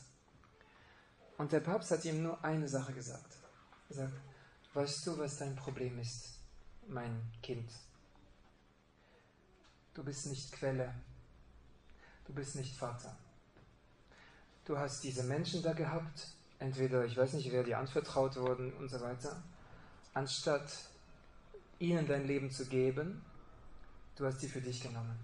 [1.38, 3.38] Und der Papst hat ihm nur eine Sache gesagt.
[3.90, 4.14] Er sagt,
[4.74, 6.38] weißt du, was dein Problem ist,
[6.90, 7.72] mein Kind?
[9.94, 10.94] Du bist nicht Quelle.
[12.26, 13.18] Du bist nicht Vater.
[14.66, 16.28] Du hast diese Menschen da gehabt,
[16.60, 19.42] entweder, ich weiß nicht, wer dir anvertraut wurden und so weiter,
[20.14, 20.90] anstatt
[21.80, 23.22] ihnen dein Leben zu geben,
[24.16, 25.18] du hast sie für dich genommen.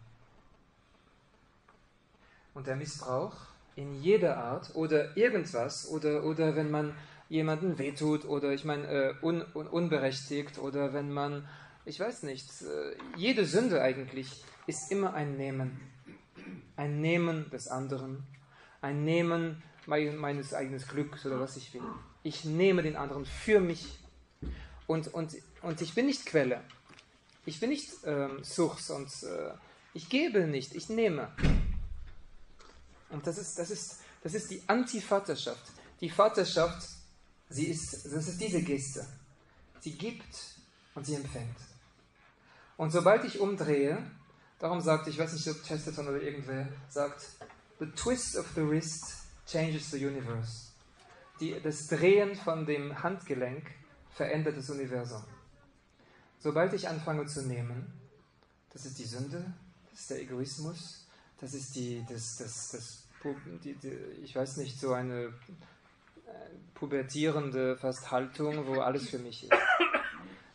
[2.54, 3.36] Und der Missbrauch
[3.76, 6.94] in jeder Art oder irgendwas oder, oder wenn man
[7.30, 11.48] jemanden wehtut oder ich meine äh, un, un, unberechtigt oder wenn man,
[11.86, 15.80] ich weiß nicht, äh, jede Sünde eigentlich ist immer ein Nehmen.
[16.76, 18.24] Ein Nehmen des anderen,
[18.82, 21.82] ein Nehmen meines eigenen Glücks oder was ich will.
[22.24, 24.00] Ich nehme den anderen für mich
[24.88, 26.64] und, und, und ich bin nicht Quelle.
[27.46, 29.54] Ich bin nicht ähm, Suchs und äh,
[29.94, 31.32] ich gebe nicht, ich nehme.
[33.10, 35.72] Und das ist, das ist, das ist die Anti-Vaterschaft.
[36.00, 36.88] Die Vaterschaft,
[37.50, 39.06] sie ist, das ist diese Geste.
[39.80, 40.36] Sie gibt
[40.96, 41.58] und sie empfängt.
[42.78, 43.98] Und sobald ich umdrehe,
[44.60, 47.26] darum sagt, ich weiß nicht, ob Chesterton oder irgendwer sagt,
[47.80, 49.04] the twist of the wrist
[49.48, 50.70] changes the universe.
[51.40, 53.72] Die, das Drehen von dem Handgelenk
[54.12, 55.24] verändert das Universum.
[56.42, 57.94] Sobald ich anfange zu nehmen,
[58.74, 59.54] das ist die Sünde,
[59.92, 61.08] das ist der Egoismus,
[61.40, 63.04] das ist die, das, das, das,
[63.64, 63.90] die, die,
[64.24, 65.32] ich weiß nicht, so eine äh,
[66.74, 69.54] pubertierende fast Haltung, wo alles für mich ist.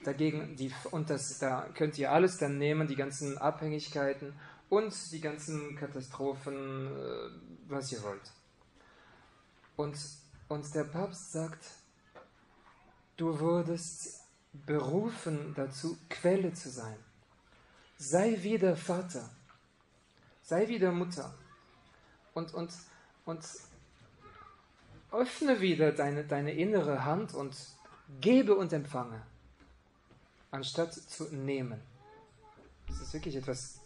[0.05, 4.35] Dagegen, die, und das, da könnt ihr alles dann nehmen, die ganzen Abhängigkeiten
[4.69, 7.31] und die ganzen Katastrophen, äh,
[7.69, 8.33] was ihr wollt.
[9.77, 9.97] Und,
[10.49, 11.65] und der Papst sagt,
[13.17, 14.26] Du wurdest
[14.65, 16.97] berufen dazu, Quelle zu sein.
[17.99, 19.29] Sei wieder Vater.
[20.43, 21.35] Sei wieder Mutter.
[22.35, 22.73] Und, und,
[23.25, 23.45] und
[25.11, 27.57] öffne wieder deine, deine innere Hand und
[28.21, 29.23] gebe und empfange,
[30.51, 31.81] anstatt zu nehmen.
[32.87, 33.81] Das ist wirklich etwas.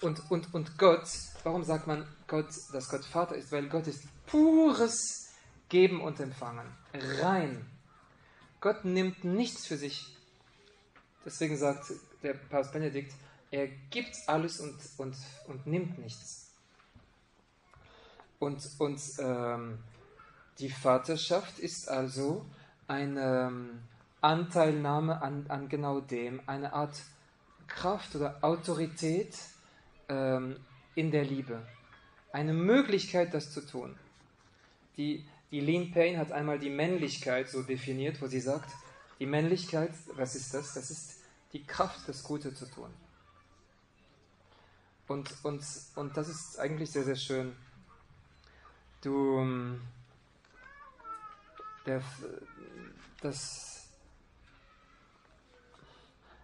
[0.00, 1.08] Und, und, und Gott,
[1.42, 3.50] warum sagt man Gott, dass Gott Vater ist?
[3.50, 5.32] Weil Gott ist pures
[5.68, 6.66] Geben und Empfangen.
[6.92, 7.66] Rein.
[8.64, 10.06] Gott nimmt nichts für sich.
[11.22, 13.12] Deswegen sagt der Papst Benedikt,
[13.50, 15.14] er gibt alles und, und,
[15.48, 16.50] und nimmt nichts.
[18.38, 19.80] Und, und ähm,
[20.58, 22.46] die Vaterschaft ist also
[22.88, 23.80] eine ähm,
[24.22, 27.02] Anteilnahme an, an genau dem, eine Art
[27.66, 29.36] Kraft oder Autorität
[30.08, 30.56] ähm,
[30.94, 31.66] in der Liebe.
[32.32, 33.94] Eine Möglichkeit, das zu tun.
[34.96, 38.72] Die, die Lean Payne hat einmal die Männlichkeit so definiert, wo sie sagt,
[39.20, 40.74] die Männlichkeit, was ist das?
[40.74, 41.20] Das ist
[41.52, 42.90] die Kraft, das Gute zu tun.
[45.06, 45.64] Und, und,
[45.94, 47.54] und das ist eigentlich sehr, sehr schön.
[49.00, 49.80] Du, ähm,
[51.86, 52.02] der,
[53.20, 53.84] das,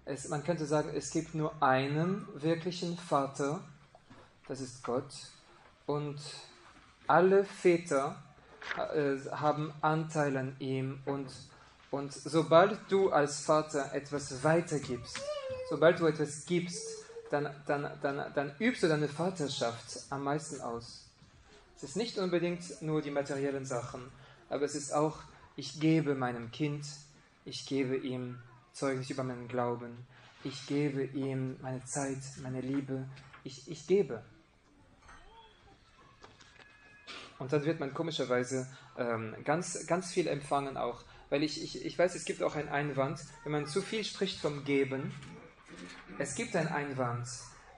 [0.04, 3.64] es, man könnte sagen, es gibt nur einen wirklichen Vater,
[4.46, 5.12] das ist Gott,
[5.86, 6.20] und
[7.08, 8.22] alle Väter
[8.76, 11.28] haben Anteil an ihm und,
[11.90, 15.20] und sobald du als Vater etwas weitergibst,
[15.68, 16.82] sobald du etwas gibst,
[17.30, 21.06] dann, dann, dann, dann übst du deine Vaterschaft am meisten aus.
[21.76, 24.02] Es ist nicht unbedingt nur die materiellen Sachen,
[24.48, 25.18] aber es ist auch,
[25.56, 26.84] ich gebe meinem Kind,
[27.44, 28.38] ich gebe ihm
[28.72, 30.06] Zeugnis über meinen Glauben,
[30.44, 33.06] ich gebe ihm meine Zeit, meine Liebe,
[33.44, 34.22] ich, ich gebe.
[37.40, 41.02] Und dann wird man komischerweise ähm, ganz, ganz viel empfangen auch.
[41.30, 44.38] Weil ich, ich, ich weiß, es gibt auch einen Einwand, wenn man zu viel spricht
[44.38, 45.12] vom Geben.
[46.18, 47.26] Es gibt einen Einwand,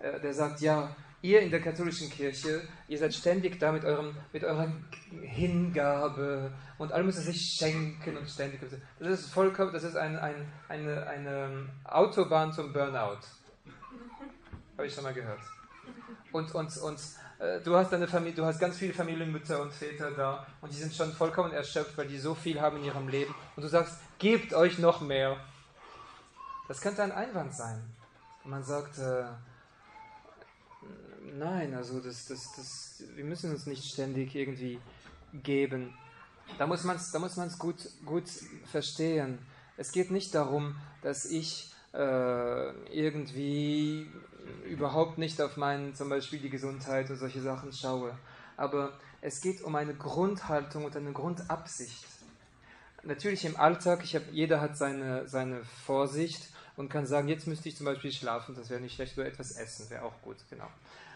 [0.00, 4.16] äh, der sagt, ja, ihr in der katholischen Kirche, ihr seid ständig da mit, eurem,
[4.32, 4.72] mit eurer
[5.22, 8.60] Hingabe und alle müssen sich schenken und ständig.
[8.98, 10.34] Das ist vollkommen, das ist ein, ein,
[10.68, 13.20] eine, eine Autobahn zum Burnout.
[14.76, 15.40] Habe ich schon mal gehört.
[16.32, 16.98] Und, und, und
[17.64, 20.94] du hast deine Familie, du hast ganz viele Familienmütter und Väter da und die sind
[20.94, 23.34] schon vollkommen erschöpft, weil die so viel haben in ihrem Leben.
[23.56, 25.36] Und du sagst, gebt euch noch mehr.
[26.68, 27.82] Das könnte ein Einwand sein.
[28.44, 29.24] Und man sagt, äh,
[31.34, 34.78] Nein, also das, das, das, wir müssen uns nicht ständig irgendwie
[35.42, 35.94] geben.
[36.58, 38.24] Da muss man es gut, gut
[38.70, 39.38] verstehen.
[39.76, 44.10] Es geht nicht darum, dass ich äh, irgendwie
[44.64, 48.16] überhaupt nicht auf meinen, zum Beispiel die Gesundheit und solche Sachen schaue.
[48.56, 52.04] Aber es geht um eine Grundhaltung und eine Grundabsicht.
[53.04, 57.68] Natürlich im Alltag, ich hab, jeder hat seine, seine Vorsicht und kann sagen, jetzt müsste
[57.68, 60.68] ich zum Beispiel schlafen, das wäre nicht schlecht, oder etwas essen, wäre auch gut, genau.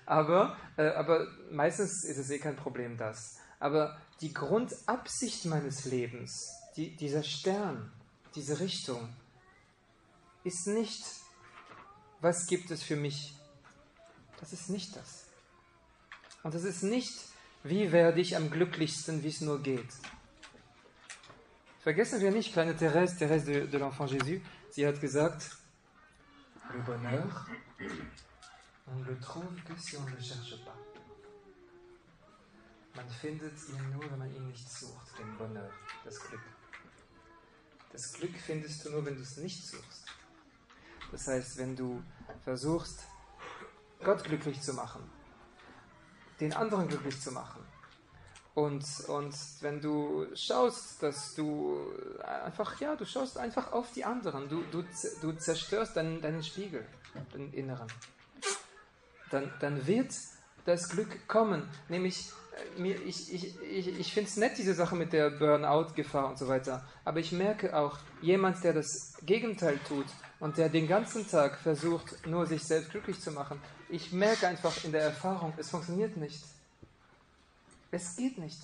[0.05, 3.39] Aber, äh, aber meistens ist es eh kein Problem, das.
[3.59, 7.91] Aber die Grundabsicht meines Lebens, die, dieser Stern,
[8.35, 9.09] diese Richtung,
[10.45, 11.05] ist nicht,
[12.21, 13.35] was gibt es für mich?
[14.41, 15.25] Das ist nicht das.
[16.43, 17.13] Und das ist nicht,
[17.65, 19.93] wie werde ich am glücklichsten, wie es nur geht.
[21.81, 25.57] Vergessen wir nicht, kleine Thérèse, Thérèse de, de l'Enfant Jésus, sie hat gesagt,
[26.73, 27.47] le bonheur
[28.89, 30.77] On le trouve que si on ne le cherche pas.
[32.95, 35.71] Man findet ihn nur, wenn man ihn nicht sucht, den Bonheur,
[36.05, 36.41] das Glück.
[37.93, 40.07] Das Glück findest du nur, wenn du es nicht suchst.
[41.13, 42.03] Das heißt, wenn du
[42.43, 43.05] versuchst,
[44.05, 45.03] Gott glücklich zu machen,
[46.41, 47.63] den anderen glücklich zu machen,
[48.55, 51.93] und, und wenn du schaust, dass du
[52.25, 54.83] einfach, ja, du schaust einfach auf die anderen, du, du,
[55.21, 56.87] du zerstörst deinen, deinen Spiegel,
[57.35, 57.89] den Inneren
[59.31, 60.13] dann, dann wird
[60.65, 61.69] das Glück kommen.
[61.89, 62.31] Nämlich,
[62.77, 66.49] mir, ich, ich, ich, ich finde es nett, diese Sache mit der Burnout-Gefahr und so
[66.49, 66.87] weiter.
[67.05, 70.07] Aber ich merke auch, jemand, der das Gegenteil tut
[70.41, 74.85] und der den ganzen Tag versucht, nur sich selbst glücklich zu machen, ich merke einfach
[74.85, 76.43] in der Erfahrung, es funktioniert nicht.
[77.91, 78.59] Es geht nicht.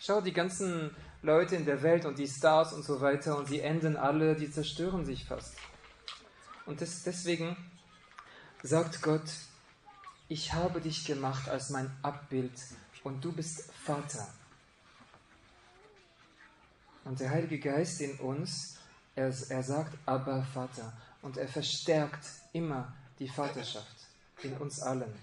[0.00, 3.60] Schau, die ganzen Leute in der Welt und die Stars und so weiter und sie
[3.60, 5.54] enden alle, die zerstören sich fast.
[6.66, 7.56] Und das, deswegen
[8.62, 9.22] sagt Gott,
[10.34, 12.50] ich habe dich gemacht als mein Abbild
[13.04, 14.26] und du bist Vater.
[17.04, 18.80] Und der Heilige Geist in uns,
[19.14, 20.92] er, er sagt, aber Vater.
[21.22, 23.94] Und er verstärkt immer die Vaterschaft
[24.42, 25.14] in uns allen.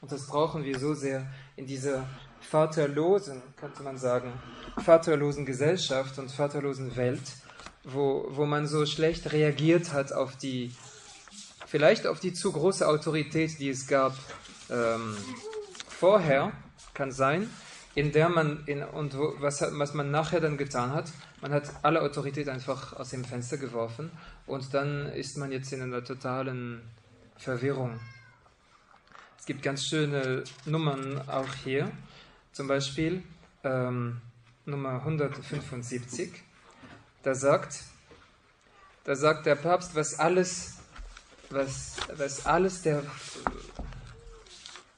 [0.00, 2.08] Und das brauchen wir so sehr in dieser
[2.40, 4.32] vaterlosen, könnte man sagen,
[4.78, 7.36] vaterlosen Gesellschaft und vaterlosen Welt,
[7.84, 10.74] wo, wo man so schlecht reagiert hat auf die
[11.74, 14.16] vielleicht auf die zu große Autorität, die es gab
[14.70, 15.16] ähm,
[15.88, 16.52] vorher,
[16.94, 17.50] kann sein,
[17.96, 21.10] in der man, in, und wo, was, was man nachher dann getan hat,
[21.40, 24.12] man hat alle Autorität einfach aus dem Fenster geworfen
[24.46, 26.80] und dann ist man jetzt in einer totalen
[27.38, 27.98] Verwirrung.
[29.36, 31.90] Es gibt ganz schöne Nummern auch hier,
[32.52, 33.24] zum Beispiel
[33.64, 34.20] ähm,
[34.64, 36.30] Nummer 175.
[37.24, 37.82] Da sagt,
[39.02, 40.74] da sagt der Papst, was alles
[41.50, 43.02] was, was alles der,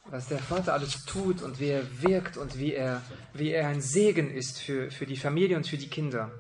[0.07, 3.81] was der Vater alles tut und wie er wirkt und wie er, wie er ein
[3.81, 6.31] Segen ist für, für die Familie und für die Kinder.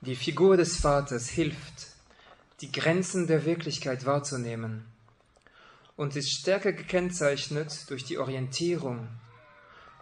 [0.00, 1.94] Die Figur des Vaters hilft
[2.60, 4.84] die Grenzen der Wirklichkeit wahrzunehmen
[5.96, 9.08] und ist stärker gekennzeichnet durch die Orientierung,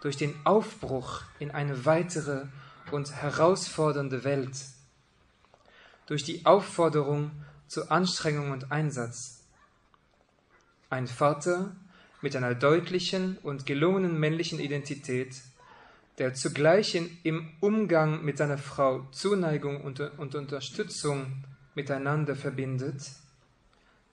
[0.01, 2.45] durch den Aufbruch in eine weitere
[2.91, 4.55] und herausfordernde Welt,
[6.05, 7.31] durch die Aufforderung
[7.73, 9.39] zu Anstrengung und Einsatz.
[10.91, 11.75] Ein Vater
[12.21, 15.41] mit einer deutlichen und gelungenen männlichen Identität,
[16.19, 21.43] der zugleich in, im Umgang mit seiner Frau Zuneigung und, und Unterstützung
[21.73, 23.09] miteinander verbindet,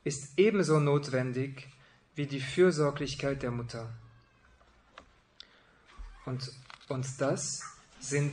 [0.04, 1.68] ist ebenso notwendig
[2.14, 3.90] wie die Fürsorglichkeit der Mutter.
[6.24, 6.50] Und,
[6.88, 7.60] und das
[7.98, 8.32] sind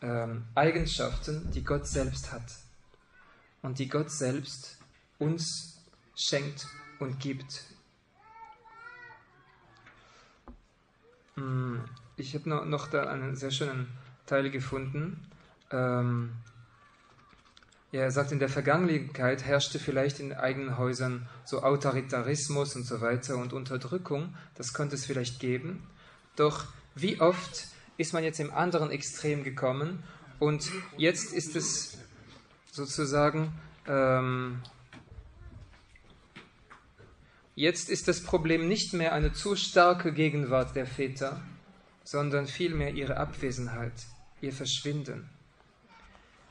[0.00, 2.65] ähm, Eigenschaften, die Gott selbst hat
[3.66, 4.78] und die Gott selbst
[5.18, 6.68] uns schenkt
[7.00, 7.64] und gibt.
[11.34, 11.84] Hm,
[12.16, 13.88] ich habe noch, da einen sehr schönen
[14.24, 15.28] Teil gefunden.
[15.72, 16.30] Ähm,
[17.90, 23.00] ja, er sagt, in der Vergangenheit herrschte vielleicht in eigenen Häusern so Autoritarismus und so
[23.00, 24.36] weiter und Unterdrückung.
[24.54, 25.84] Das könnte es vielleicht geben.
[26.36, 30.04] Doch wie oft ist man jetzt im anderen Extrem gekommen
[30.38, 31.98] und jetzt ist es
[32.76, 33.52] sozusagen,
[33.88, 34.62] ähm,
[37.54, 41.40] jetzt ist das Problem nicht mehr eine zu starke Gegenwart der Väter,
[42.04, 43.94] sondern vielmehr ihre Abwesenheit,
[44.40, 45.28] ihr Verschwinden.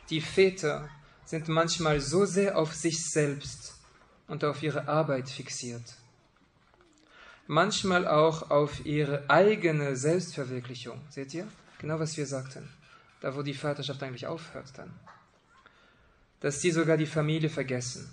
[0.09, 0.89] Die Väter
[1.23, 3.75] sind manchmal so sehr auf sich selbst
[4.27, 5.95] und auf ihre Arbeit fixiert.
[7.47, 10.99] Manchmal auch auf ihre eigene Selbstverwirklichung.
[11.09, 11.47] Seht ihr?
[11.79, 12.67] Genau was wir sagten.
[13.21, 14.91] Da, wo die Vaterschaft eigentlich aufhört dann.
[16.39, 18.11] Dass sie sogar die Familie vergessen.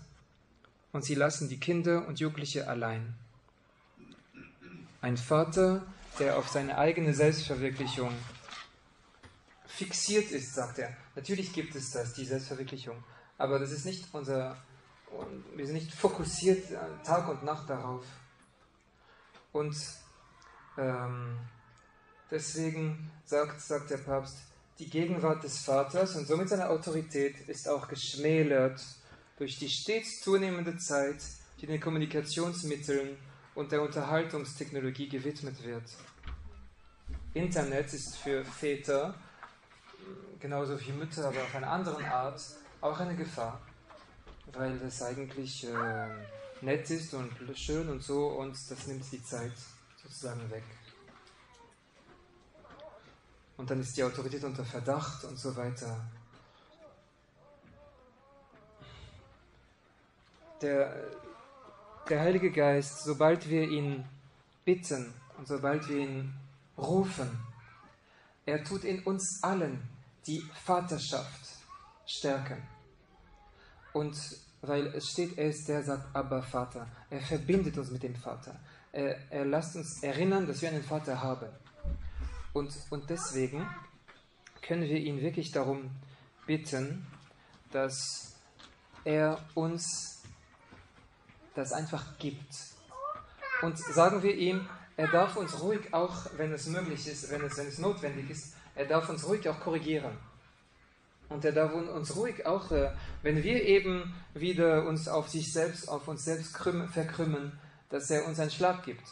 [0.93, 3.15] Und sie lassen die Kinder und Jugendliche allein.
[5.01, 5.85] Ein Vater,
[6.19, 8.13] der auf seine eigene Selbstverwirklichung
[9.67, 10.95] fixiert ist, sagt er.
[11.15, 13.03] Natürlich gibt es das, die Selbstverwirklichung,
[13.39, 14.57] aber das ist nicht unser,
[15.57, 18.05] wir sind nicht fokussiert äh, Tag und Nacht darauf.
[19.53, 19.77] Und
[20.79, 21.39] ähm,
[22.31, 24.39] deswegen sagt, sagt der Papst,
[24.79, 28.81] die Gegenwart des Vaters und somit seine Autorität ist auch geschmälert
[29.37, 31.23] durch die stets zunehmende Zeit,
[31.61, 33.17] die den Kommunikationsmitteln
[33.55, 35.85] und der Unterhaltungstechnologie gewidmet wird.
[37.35, 39.15] Internet ist für Väter
[40.43, 42.43] genauso wie Mütter, aber auf eine andere Art,
[42.81, 43.61] auch eine Gefahr,
[44.53, 46.09] weil es eigentlich äh,
[46.61, 49.53] nett ist und schön und so und das nimmt die Zeit
[50.03, 50.65] sozusagen weg.
[53.57, 56.01] Und dann ist die Autorität unter Verdacht und so weiter.
[60.61, 61.11] Der,
[62.09, 64.05] der Heilige Geist, sobald wir ihn
[64.65, 66.35] bitten und sobald wir ihn
[66.79, 67.29] rufen,
[68.47, 69.83] er tut in uns allen
[70.27, 71.57] die Vaterschaft
[72.07, 72.63] stärken.
[73.93, 74.17] Und
[74.63, 76.87] weil es steht, er ist der, sagt aber Vater.
[77.11, 78.59] Er verbindet uns mit dem Vater.
[78.93, 81.49] Er, er lässt uns erinnern, dass wir einen Vater haben.
[82.53, 83.69] Und, und deswegen
[84.61, 85.91] können wir ihn wirklich darum
[86.47, 87.07] bitten,
[87.71, 88.35] dass
[89.05, 90.23] er uns
[91.55, 92.55] das einfach gibt.
[93.63, 97.57] Und sagen wir ihm, er darf uns ruhig auch, wenn es möglich ist, wenn es,
[97.57, 100.17] wenn es notwendig ist, er darf uns ruhig auch korrigieren.
[101.29, 102.91] Und er darf uns ruhig auch, äh,
[103.23, 108.39] wenn wir eben wieder uns auf sich selbst, auf uns selbst verkrümmen, dass er uns
[108.39, 109.07] einen Schlag gibt.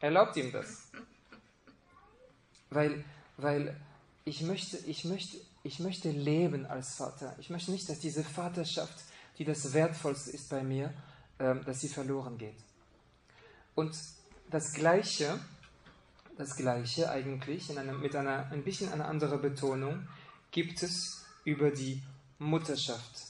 [0.00, 0.90] Erlaubt ihm das.
[2.76, 3.04] Weil,
[3.36, 3.76] weil
[4.24, 7.34] ich, möchte, ich, möchte, ich möchte leben als Vater.
[7.40, 8.94] Ich möchte nicht, dass diese Vaterschaft,
[9.38, 10.94] die das Wertvollste ist bei mir,
[11.40, 12.56] ähm, dass sie verloren geht.
[13.74, 13.94] Und
[14.50, 15.40] das Gleiche
[16.36, 20.06] das Gleiche eigentlich, einer, mit einer ein bisschen einer anderen Betonung,
[20.50, 22.02] gibt es über die
[22.38, 23.22] Mutterschaft.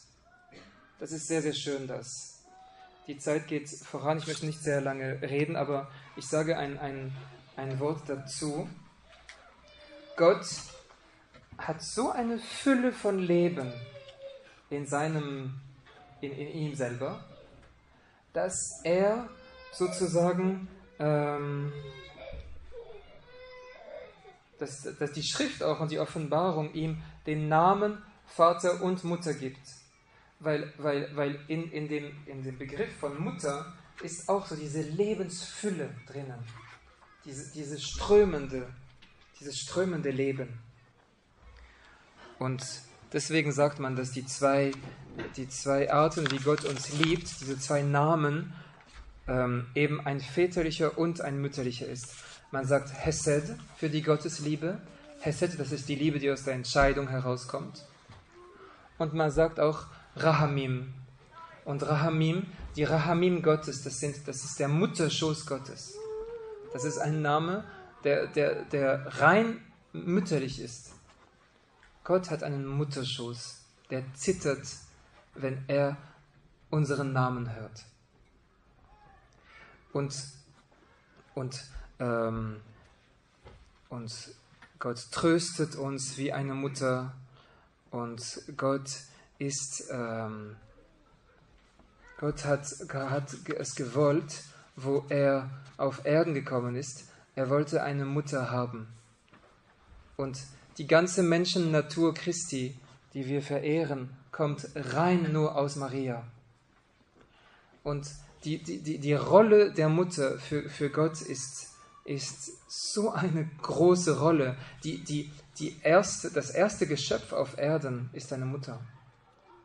[0.99, 2.43] Das ist sehr, sehr schön, das.
[3.07, 7.13] Die Zeit geht voran, ich möchte nicht sehr lange reden, aber ich sage ein, ein,
[7.57, 8.69] ein Wort dazu.
[10.17, 10.47] Gott
[11.59, 13.73] hat so eine Fülle von Leben
[14.71, 15.61] in seinem,
[16.21, 17.25] in, in ihm selber,
[18.33, 19.29] dass er
[19.73, 21.73] sozusagen ähm,
[24.59, 29.67] dass, dass die Schrift auch und die Offenbarung ihm den Namen Vater und Mutter gibt.
[30.41, 34.83] Weil, weil, weil in, in, dem, in dem Begriff von Mutter ist auch so diese
[34.83, 36.39] Lebensfülle drinnen.
[37.25, 38.69] Diese, diese strömende,
[39.41, 40.59] dieses strömende Leben.
[42.39, 42.65] Und
[43.13, 44.73] deswegen sagt man, dass die zwei,
[45.37, 48.55] die zwei Arten, wie Gott uns liebt, diese zwei Namen,
[49.29, 52.15] ähm, eben ein väterlicher und ein mütterlicher ist.
[52.53, 54.81] Man sagt Hesed für die Gottesliebe.
[55.21, 57.85] Hesed, das ist die Liebe, die aus der Entscheidung herauskommt.
[58.99, 60.95] Und man sagt auch Rahamim.
[61.65, 65.95] Und Rahamim, die Rahamim Gottes, das, sind, das ist der Mutterschoß Gottes.
[66.73, 67.65] Das ist ein Name,
[68.07, 69.61] der, der, der rein
[69.93, 70.93] mütterlich ist.
[72.05, 74.65] Gott hat einen Mutterschoß, der zittert,
[75.35, 75.97] wenn er
[76.71, 77.85] unseren Namen hört.
[79.93, 80.15] Und,
[81.35, 81.65] und,
[81.99, 82.61] ähm,
[83.89, 84.13] und
[84.79, 87.13] Gott tröstet uns wie eine Mutter
[87.91, 88.89] und Gott
[89.39, 90.55] ist, ähm,
[92.19, 94.45] Gott hat, hat es gewollt,
[94.77, 97.06] wo er auf Erden gekommen ist,
[97.37, 98.89] er wollte eine Mutter haben.
[100.17, 100.41] Und
[100.79, 102.77] die ganze Menschennatur Christi,
[103.15, 106.25] die wir verehren, kommt rein nur aus Maria.
[107.85, 108.11] Und
[108.45, 111.75] die, die, die, die Rolle der Mutter für, für Gott ist,
[112.05, 114.57] ist so eine große Rolle.
[114.83, 118.81] Die, die, die erste, das erste Geschöpf auf Erden ist eine Mutter.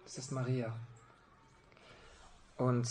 [0.03, 0.73] Das ist Maria.
[2.57, 2.87] Und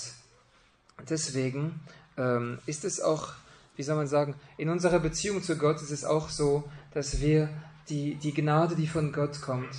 [1.09, 1.81] deswegen
[2.17, 3.35] ähm, ist es auch,
[3.81, 7.49] wie soll man sagen, in unserer Beziehung zu Gott ist es auch so, dass wir
[7.89, 9.71] die, die Gnade, die von Gott kommt,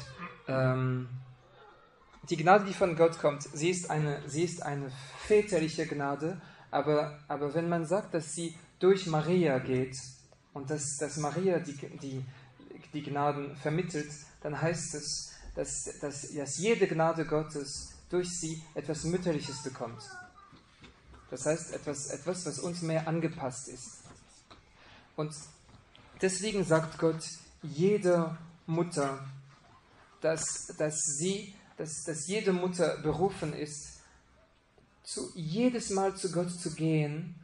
[0.47, 1.07] ähm,
[2.27, 6.41] die Gnade, die von Gott kommt, sie ist eine, sie ist eine väterliche Gnade,
[6.71, 9.99] aber, aber wenn man sagt, dass sie durch Maria geht
[10.53, 12.25] und dass, dass Maria die, die,
[12.95, 14.09] die Gnaden vermittelt,
[14.41, 20.01] dann heißt es, dass, dass, dass jede Gnade Gottes durch sie etwas Mütterliches bekommt.
[21.31, 24.03] Das heißt, etwas, etwas, was uns mehr angepasst ist.
[25.15, 25.33] Und
[26.21, 27.23] deswegen sagt Gott
[27.63, 29.25] jeder Mutter,
[30.19, 34.01] dass, dass, sie, dass, dass jede Mutter berufen ist,
[35.03, 37.35] zu, jedes Mal zu Gott zu gehen,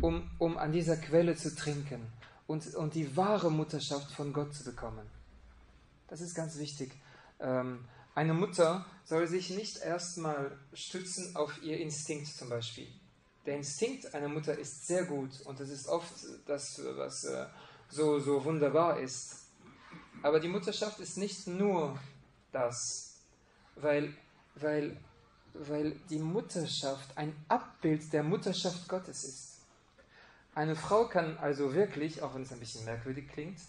[0.00, 2.12] um, um an dieser Quelle zu trinken
[2.46, 5.06] und, und die wahre Mutterschaft von Gott zu bekommen.
[6.08, 6.92] Das ist ganz wichtig.
[7.40, 12.88] Ähm, eine Mutter soll sich nicht erstmal stützen auf ihr Instinkt zum Beispiel.
[13.46, 16.12] Der Instinkt einer Mutter ist sehr gut und das ist oft
[16.46, 17.46] das, was äh,
[17.88, 19.46] so, so wunderbar ist.
[20.22, 21.96] Aber die Mutterschaft ist nicht nur
[22.50, 23.20] das,
[23.76, 24.12] weil,
[24.56, 24.96] weil,
[25.54, 29.60] weil die Mutterschaft ein Abbild der Mutterschaft Gottes ist.
[30.54, 33.60] Eine Frau kann also wirklich, auch wenn es ein bisschen merkwürdig klingt,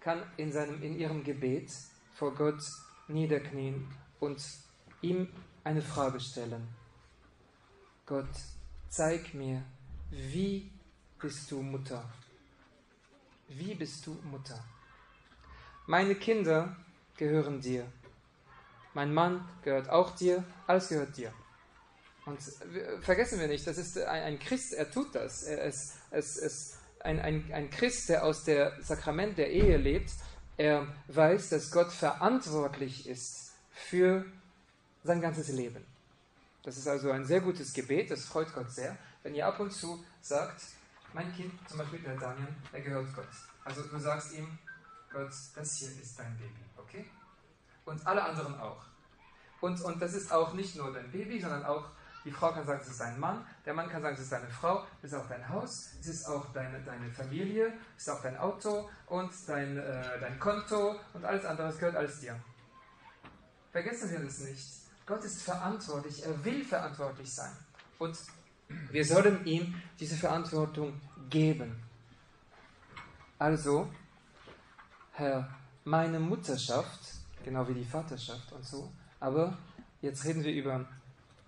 [0.00, 1.70] kann in, seinem, in ihrem Gebet
[2.14, 2.62] vor Gott
[3.08, 3.86] niederknien
[4.20, 4.42] und
[5.02, 5.28] ihm
[5.64, 6.68] eine Frage stellen.
[8.06, 8.28] Gott,
[8.88, 9.62] zeig mir,
[10.10, 10.70] wie
[11.20, 12.04] bist du Mutter?
[13.48, 14.62] Wie bist du Mutter?
[15.86, 16.76] Meine Kinder
[17.16, 17.86] gehören dir.
[18.94, 21.32] Mein Mann gehört auch dir, alles gehört dir.
[22.24, 22.40] Und
[23.02, 25.44] vergessen wir nicht, das ist ein, Christ, er tut das.
[25.44, 30.10] Er ist, es ist ein, ein, ein Christ, der aus dem Sakrament der Ehe lebt.
[30.56, 34.24] Er weiß, dass Gott verantwortlich ist für
[35.04, 35.84] sein ganzes Leben.
[36.66, 39.70] Das ist also ein sehr gutes Gebet, das freut Gott sehr, wenn ihr ab und
[39.72, 40.60] zu sagt,
[41.12, 43.28] mein Kind, zum Beispiel der Daniel, er gehört Gott.
[43.64, 44.58] Also du sagst ihm,
[45.12, 47.06] Gott, das hier ist dein Baby, okay?
[47.84, 48.84] Und alle anderen auch.
[49.60, 51.84] Und, und das ist auch nicht nur dein Baby, sondern auch,
[52.24, 54.50] die Frau kann sagen, es ist dein Mann, der Mann kann sagen, es ist deine
[54.50, 58.22] Frau, es ist auch dein Haus, es ist auch deine, deine Familie, es ist auch
[58.22, 62.34] dein Auto und dein, äh, dein Konto und alles andere, es gehört alles dir.
[63.70, 64.85] Vergessen wir das nicht.
[65.06, 67.56] Gott ist verantwortlich, er will verantwortlich sein.
[67.98, 68.18] Und
[68.90, 71.00] wir sollen ihm diese Verantwortung
[71.30, 71.80] geben.
[73.38, 73.88] Also,
[75.12, 75.48] Herr,
[75.84, 77.00] meine Mutterschaft,
[77.44, 79.56] genau wie die Vaterschaft und so, aber
[80.02, 80.84] jetzt reden wir über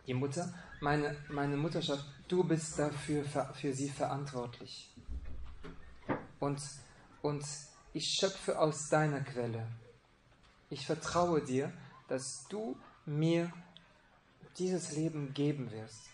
[0.07, 4.95] die Mutter, meine, meine Mutterschaft, du bist dafür für sie verantwortlich.
[6.39, 6.63] Und,
[7.23, 7.45] und
[7.93, 9.67] ich schöpfe aus deiner Quelle.
[10.71, 11.73] Ich vertraue dir,
[12.07, 12.77] dass du
[13.09, 13.51] mir
[14.59, 16.11] dieses Leben geben wirst.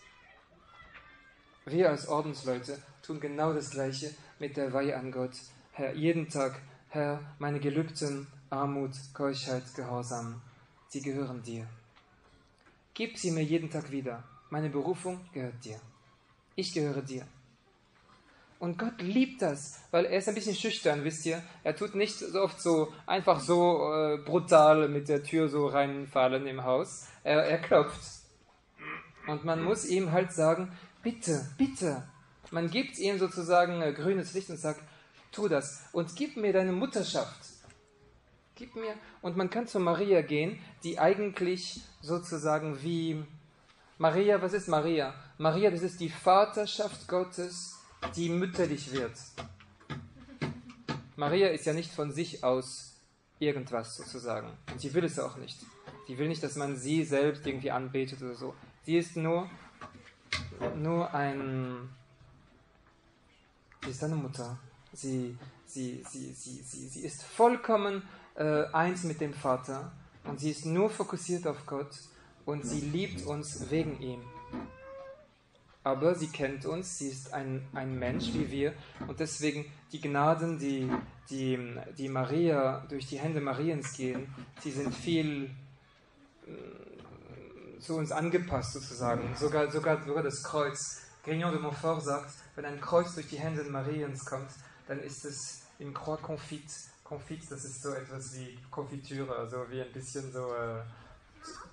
[1.65, 5.33] Wir als Ordensleute tun genau das Gleiche mit der Weihe an Gott.
[5.73, 10.41] Herr, jeden Tag, Herr, meine Gelübden, Armut, Keuschheit, Gehorsam,
[10.87, 11.67] sie gehören dir.
[12.93, 14.23] Gib sie mir jeden Tag wieder.
[14.49, 15.79] Meine Berufung gehört dir.
[16.55, 17.27] Ich gehöre dir.
[18.57, 21.41] Und Gott liebt das, weil er ist ein bisschen schüchtern, wisst ihr.
[21.63, 26.47] Er tut nicht so oft so einfach so äh, brutal mit der Tür so reinfallen
[26.47, 27.07] im Haus.
[27.23, 28.01] Er, er klopft.
[29.27, 30.71] Und man muss ihm halt sagen,
[31.03, 32.03] bitte, bitte.
[32.51, 34.81] Man gibt ihm sozusagen äh, grünes Licht und sagt,
[35.31, 37.45] tu das und gib mir deine Mutterschaft.
[38.55, 38.93] Gib mir.
[39.21, 43.21] Und man kann zu Maria gehen, die eigentlich sozusagen wie
[43.97, 45.13] Maria, was ist Maria?
[45.37, 47.74] Maria, das ist die Vaterschaft Gottes
[48.15, 49.17] die mütterlich wird.
[51.15, 52.95] Maria ist ja nicht von sich aus
[53.39, 54.49] irgendwas sozusagen.
[54.71, 55.57] Und sie will es auch nicht.
[56.07, 58.53] Sie will nicht, dass man sie selbst irgendwie anbetet oder so.
[58.83, 59.49] Sie ist nur,
[60.75, 61.89] nur ein,
[63.83, 64.59] sie ist eine Mutter.
[64.93, 68.03] Sie, sie, sie, sie, sie, sie ist vollkommen
[68.35, 69.91] äh, eins mit dem Vater
[70.25, 71.97] und sie ist nur fokussiert auf Gott
[72.45, 74.21] und sie liebt uns wegen ihm.
[75.85, 78.73] Aber sie kennt uns, sie ist ein, ein Mensch wie wir
[79.07, 80.89] und deswegen die Gnaden, die,
[81.29, 81.59] die,
[81.95, 84.33] die Maria durch die Hände Mariens gehen,
[84.63, 85.51] die sind viel
[86.47, 89.35] äh, zu uns angepasst sozusagen.
[89.35, 91.03] Sogar, sogar, sogar das Kreuz.
[91.23, 94.49] Grignon de Montfort sagt, wenn ein Kreuz durch die Hände Mariens kommt,
[94.87, 96.65] dann ist es in Croix confit.
[97.03, 100.81] Confit, das ist so etwas wie Konfitüre, also wie ein bisschen so äh,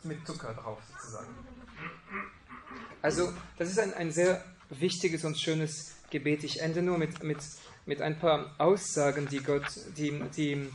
[0.03, 1.35] mit Zucker drauf sozusagen.
[3.01, 6.45] Also, das ist ein, ein sehr wichtiges und schönes Gebet.
[6.45, 7.39] Ich ende nur mit, mit,
[7.87, 9.67] mit ein paar Aussagen, die Gott,
[9.97, 10.69] die, die,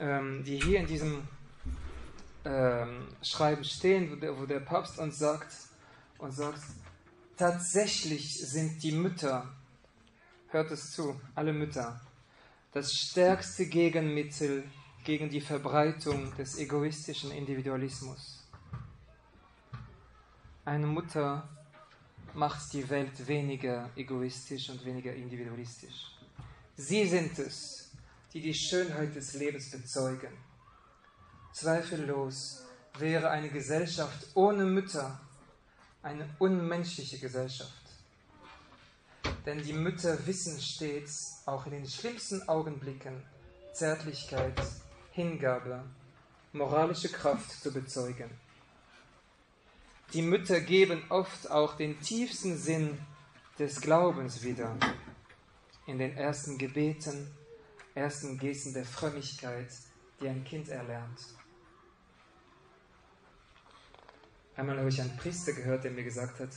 [0.00, 1.22] ähm, die hier in diesem
[2.44, 5.52] ähm, Schreiben stehen, wo der, wo der Papst uns sagt,
[6.18, 6.62] und sagt,
[7.36, 9.48] tatsächlich sind die Mütter,
[10.48, 12.00] hört es zu, alle Mütter,
[12.72, 14.64] das stärkste Gegenmittel
[15.04, 18.37] gegen die Verbreitung des egoistischen Individualismus.
[20.68, 21.48] Eine Mutter
[22.34, 26.14] macht die Welt weniger egoistisch und weniger individualistisch.
[26.76, 27.88] Sie sind es,
[28.34, 30.36] die die Schönheit des Lebens bezeugen.
[31.54, 32.66] Zweifellos
[32.98, 35.18] wäre eine Gesellschaft ohne Mütter
[36.02, 37.72] eine unmenschliche Gesellschaft.
[39.46, 43.22] Denn die Mütter wissen stets, auch in den schlimmsten Augenblicken,
[43.72, 44.60] Zärtlichkeit,
[45.12, 45.82] Hingabe,
[46.52, 48.28] moralische Kraft zu bezeugen.
[50.14, 52.98] Die Mütter geben oft auch den tiefsten Sinn
[53.58, 54.74] des Glaubens wieder
[55.86, 57.30] in den ersten Gebeten,
[57.94, 59.68] ersten Gesten der Frömmigkeit,
[60.20, 61.18] die ein Kind erlernt.
[64.56, 66.50] Einmal habe ich einen Priester gehört, der mir gesagt hat,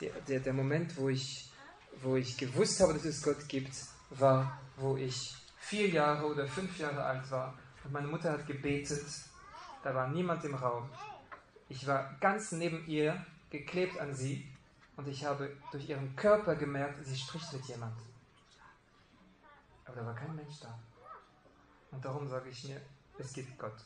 [0.00, 1.48] der, der, der Moment, wo ich,
[2.02, 3.72] wo ich gewusst habe, dass es Gott gibt,
[4.10, 9.06] war, wo ich vier Jahre oder fünf Jahre alt war und meine Mutter hat gebetet.
[9.84, 10.90] Da war niemand im Raum.
[11.70, 14.46] Ich war ganz neben ihr, geklebt an sie,
[14.96, 17.96] und ich habe durch ihren Körper gemerkt, sie spricht mit jemand.
[19.86, 20.78] Aber da war kein Mensch da.
[21.90, 22.80] Und darum sage ich mir,
[23.18, 23.76] es gibt Gott.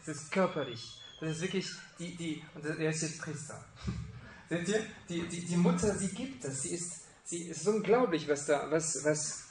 [0.00, 1.02] Es ist körperlich.
[1.20, 3.62] Das ist wirklich die, die, und er ist jetzt Priester.
[4.48, 4.86] Seht ihr?
[5.08, 6.62] Die, die, die Mutter, sie gibt es.
[6.62, 9.48] Sie ist, sie ist unglaublich, was da, was, was,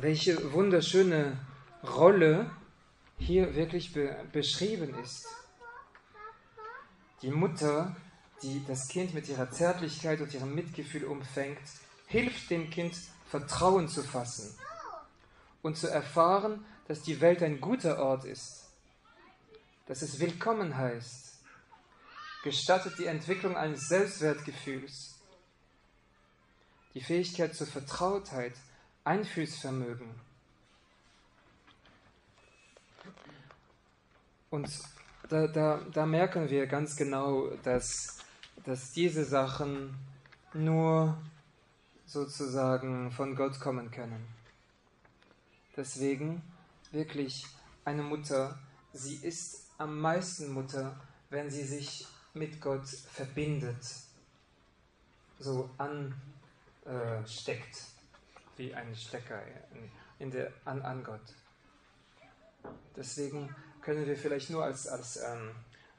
[0.00, 1.38] welche wunderschöne
[1.82, 2.50] Rolle
[3.18, 5.26] hier wirklich be, beschrieben ist.
[7.22, 7.96] Die Mutter,
[8.42, 11.58] die das Kind mit ihrer Zärtlichkeit und ihrem Mitgefühl umfängt,
[12.06, 12.94] hilft dem Kind
[13.28, 14.56] Vertrauen zu fassen
[15.62, 18.68] und zu erfahren, dass die Welt ein guter Ort ist,
[19.86, 21.38] dass es willkommen heißt,
[22.42, 25.16] gestattet die Entwicklung eines Selbstwertgefühls,
[26.94, 28.54] die Fähigkeit zur Vertrautheit,
[29.04, 30.08] Einfühlsvermögen.
[34.50, 34.70] Und
[35.28, 38.18] da, da, da merken wir ganz genau, dass,
[38.64, 39.94] dass diese Sachen
[40.54, 41.18] nur
[42.06, 44.26] sozusagen von Gott kommen können.
[45.76, 46.42] Deswegen
[46.90, 47.46] wirklich
[47.84, 48.58] eine Mutter,
[48.92, 50.98] sie ist am meisten Mutter,
[51.30, 53.84] wenn sie sich mit Gott verbindet,
[55.38, 56.16] so ansteckt,
[56.86, 59.40] äh, wie ein Stecker
[60.18, 61.34] in der, an, an Gott.
[62.96, 63.54] Deswegen
[63.88, 65.50] können wir vielleicht nur als, als, ähm,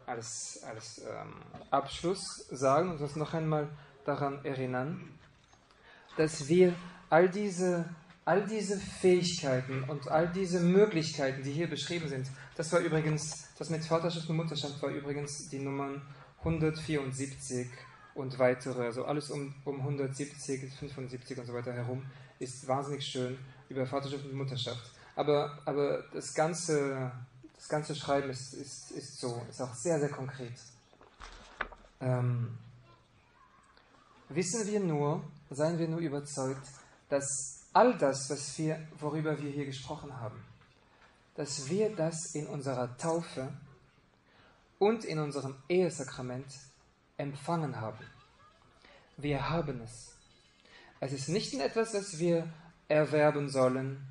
[0.06, 1.34] als, als ähm,
[1.72, 3.68] Abschluss sagen und uns noch einmal
[4.06, 5.10] daran erinnern,
[6.16, 6.76] dass wir
[7.10, 7.90] all diese,
[8.26, 13.72] all diese Fähigkeiten und all diese Möglichkeiten, die hier beschrieben sind, das war übrigens, das
[13.72, 16.00] mit Vaterschaft und Mutterschaft war übrigens die Nummern
[16.42, 17.70] 174
[18.14, 22.06] und weitere, also alles um, um 170, 75 und so weiter herum,
[22.38, 24.92] ist wahnsinnig schön über Vaterschaft und Mutterschaft.
[25.16, 27.12] Aber, aber das ganze
[27.60, 30.58] das ganze Schreiben ist, ist, ist so, ist auch sehr, sehr konkret.
[32.00, 32.58] Ähm,
[34.30, 36.66] wissen wir nur, seien wir nur überzeugt,
[37.10, 40.42] dass all das, was wir, worüber wir hier gesprochen haben,
[41.36, 43.52] dass wir das in unserer Taufe
[44.78, 46.48] und in unserem Ehesakrament
[47.18, 48.06] empfangen haben.
[49.18, 50.16] Wir haben es.
[51.02, 52.48] Es ist nicht etwas, was wir
[52.88, 54.09] erwerben sollen,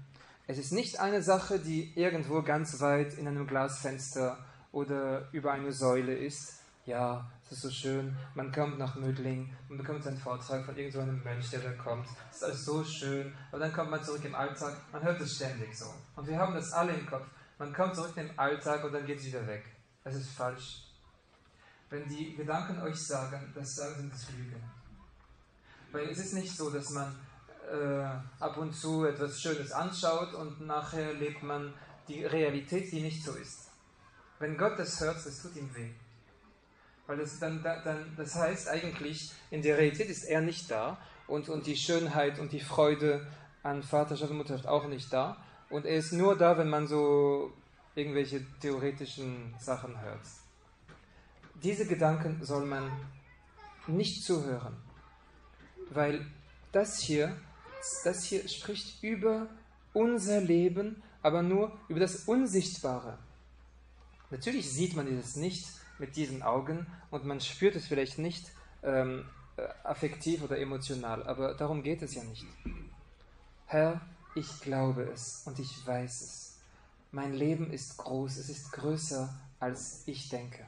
[0.49, 4.39] es ist nicht eine Sache, die irgendwo ganz weit in einem Glasfenster
[4.73, 6.63] oder über eine Säule ist.
[6.87, 11.19] Ja, es ist so schön, man kommt nach Mödling, man bekommt einen Vortrag von irgendeinem
[11.19, 12.09] so Mönch, der da kommt.
[12.31, 15.37] Es ist alles so schön, aber dann kommt man zurück im Alltag, man hört es
[15.37, 15.93] ständig so.
[16.17, 17.27] Und wir haben das alle im Kopf.
[17.59, 19.67] Man kommt zurück im Alltag und dann geht es wieder weg.
[20.03, 20.85] Es ist falsch.
[21.91, 24.63] Wenn die Gedanken euch sagen, das sagen das Lügen.
[25.93, 27.15] Weil es ist nicht so, dass man
[27.71, 31.75] äh, ab und zu etwas Schönes anschaut und nachher lebt man
[32.09, 33.71] die Realität, die nicht so ist.
[34.39, 35.91] Wenn Gott das hört, das tut ihm weh.
[37.07, 41.49] Weil das, dann, dann, das heißt eigentlich, in der Realität ist er nicht da und,
[41.49, 43.27] und die Schönheit und die Freude
[43.63, 45.37] an Vaterschaft und Mutterschaft auch nicht da.
[45.71, 47.53] Und er ist nur da, wenn man so
[47.95, 50.21] irgendwelche theoretischen Sachen hört.
[51.63, 52.91] Diese Gedanken soll man
[53.87, 54.77] nicht zuhören,
[55.91, 56.25] weil
[56.73, 57.37] das hier,
[58.05, 59.49] das hier spricht über
[59.93, 63.19] unser Leben, aber nur über das Unsichtbare.
[64.31, 65.67] Natürlich sieht man es nicht
[65.99, 68.51] mit diesen Augen und man spürt es vielleicht nicht
[68.83, 69.25] ähm,
[69.57, 72.45] äh, affektiv oder emotional, aber darum geht es ja nicht.
[73.67, 74.01] Herr,
[74.35, 76.59] ich glaube es und ich weiß es.
[77.11, 80.67] Mein Leben ist groß, es ist größer, als ich denke.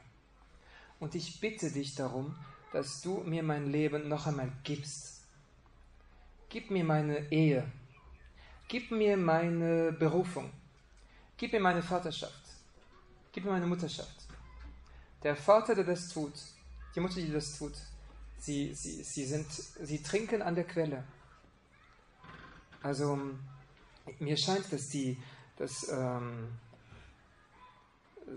[0.99, 2.35] Und ich bitte dich darum,
[2.73, 5.20] dass du mir mein Leben noch einmal gibst.
[6.51, 7.63] Gib mir meine Ehe.
[8.67, 10.51] Gib mir meine Berufung.
[11.37, 12.43] Gib mir meine Vaterschaft.
[13.31, 14.27] Gib mir meine Mutterschaft.
[15.23, 16.33] Der Vater, der das tut,
[16.93, 17.71] die Mutter, die das tut,
[18.37, 21.05] sie, sie, sie, sind, sie trinken an der Quelle.
[22.83, 23.17] Also
[24.19, 25.17] mir scheint, dass die,
[25.55, 26.49] dass, ähm,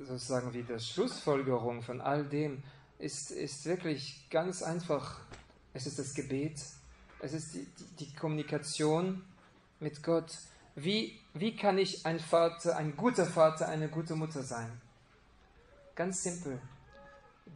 [0.07, 2.63] sozusagen wie die Schlussfolgerung von all dem
[3.01, 5.21] ist, ist wirklich ganz einfach.
[5.73, 6.61] Es ist das Gebet,
[7.25, 9.25] es ist die, die, die Kommunikation
[9.81, 10.37] mit Gott.
[10.75, 14.71] Wie, wie kann ich ein Vater, ein guter Vater, eine gute Mutter sein?
[15.95, 16.61] Ganz simpel.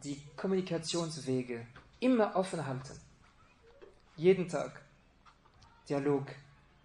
[0.03, 1.67] Die Kommunikationswege
[1.99, 2.99] immer offen halten.
[4.15, 4.81] Jeden Tag
[5.87, 6.25] Dialog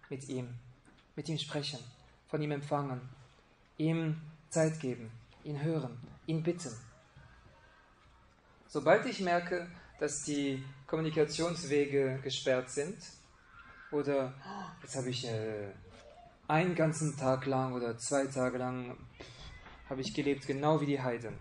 [0.09, 0.53] mit ihm,
[1.15, 1.79] mit ihm sprechen,
[2.27, 3.01] von ihm empfangen,
[3.77, 5.11] ihm Zeit geben,
[5.43, 6.71] ihn hören, ihn bitten.
[8.67, 9.67] Sobald ich merke,
[9.99, 12.97] dass die Kommunikationswege gesperrt sind,
[13.91, 14.33] oder
[14.81, 15.69] jetzt habe ich äh,
[16.47, 18.97] einen ganzen Tag lang oder zwei Tage lang
[19.89, 21.37] habe ich gelebt, genau wie die Heiden.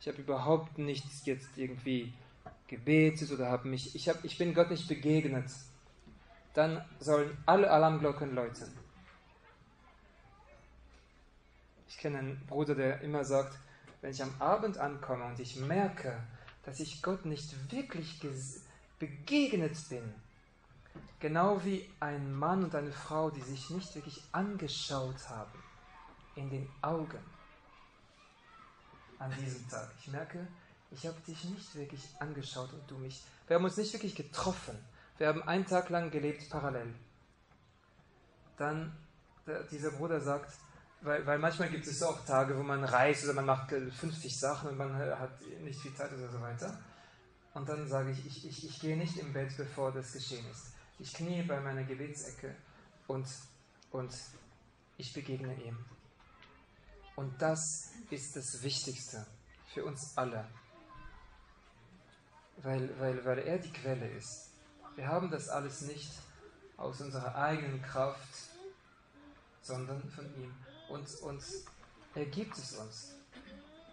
[0.00, 2.12] Ich habe überhaupt nichts jetzt irgendwie
[2.68, 5.50] gebetet oder habe mich, ich, hab, ich bin Gott nicht begegnet.
[6.54, 8.68] Dann sollen alle Alarmglocken läuten.
[11.88, 13.58] Ich kenne einen Bruder, der immer sagt,
[14.00, 16.16] wenn ich am Abend ankomme und ich merke,
[16.64, 18.20] dass ich Gott nicht wirklich
[18.98, 20.14] begegnet bin,
[21.20, 25.58] genau wie ein Mann und eine Frau, die sich nicht wirklich angeschaut haben,
[26.36, 27.18] in den Augen
[29.18, 29.90] an diesem Tag.
[30.00, 30.46] Ich merke,
[30.90, 33.22] ich habe dich nicht wirklich angeschaut und du mich.
[33.46, 34.76] Wir haben uns nicht wirklich getroffen.
[35.18, 36.92] Wir haben einen Tag lang gelebt parallel.
[38.56, 38.96] Dann,
[39.46, 40.52] der, dieser Bruder sagt,
[41.02, 44.70] weil, weil manchmal gibt es auch Tage, wo man reist oder man macht 50 Sachen
[44.70, 46.78] und man hat nicht viel Zeit oder so weiter.
[47.54, 50.72] Und dann sage ich, ich, ich, ich gehe nicht im Bett, bevor das geschehen ist.
[50.98, 52.54] Ich knie bei meiner Gebetsecke
[53.08, 53.26] und,
[53.90, 54.14] und
[54.96, 55.76] ich begegne ihm.
[57.16, 59.26] Und das ist das Wichtigste
[59.74, 60.46] für uns alle.
[62.58, 64.50] Weil, weil, weil er die Quelle ist.
[64.94, 66.12] Wir haben das alles nicht
[66.76, 68.34] aus unserer eigenen Kraft,
[69.62, 70.54] sondern von ihm.
[70.92, 71.42] Und, und
[72.14, 73.14] er gibt es uns.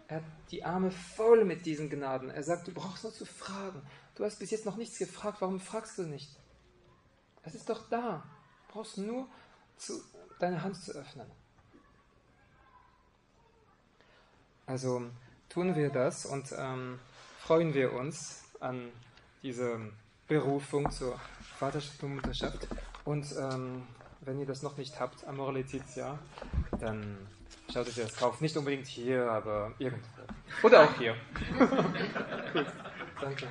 [0.06, 2.28] Er hat die Arme voll mit diesen Gnaden.
[2.28, 3.80] Er sagt, du brauchst nur zu fragen.
[4.14, 6.28] Du hast bis jetzt noch nichts gefragt, warum fragst du nicht?
[7.42, 8.22] Es ist doch da.
[8.66, 9.26] Du brauchst nur
[9.78, 10.02] zu,
[10.38, 11.30] deine Hand zu öffnen.
[14.66, 15.10] Also
[15.48, 16.98] tun wir das und ähm,
[17.38, 18.92] freuen wir uns an
[19.42, 19.80] diese
[20.28, 21.18] Berufung zur
[21.58, 22.68] Vaterschaft und Mutterschaft.
[23.04, 23.86] Und ähm,
[24.20, 26.18] wenn ihr das noch nicht habt, Amor Letizia,
[26.80, 27.18] dann
[27.72, 28.40] schaut es das drauf.
[28.40, 30.06] Nicht unbedingt hier, aber irgendwo.
[30.62, 31.14] Oder auch hier.
[32.52, 32.66] Gut.
[33.20, 33.46] Danke.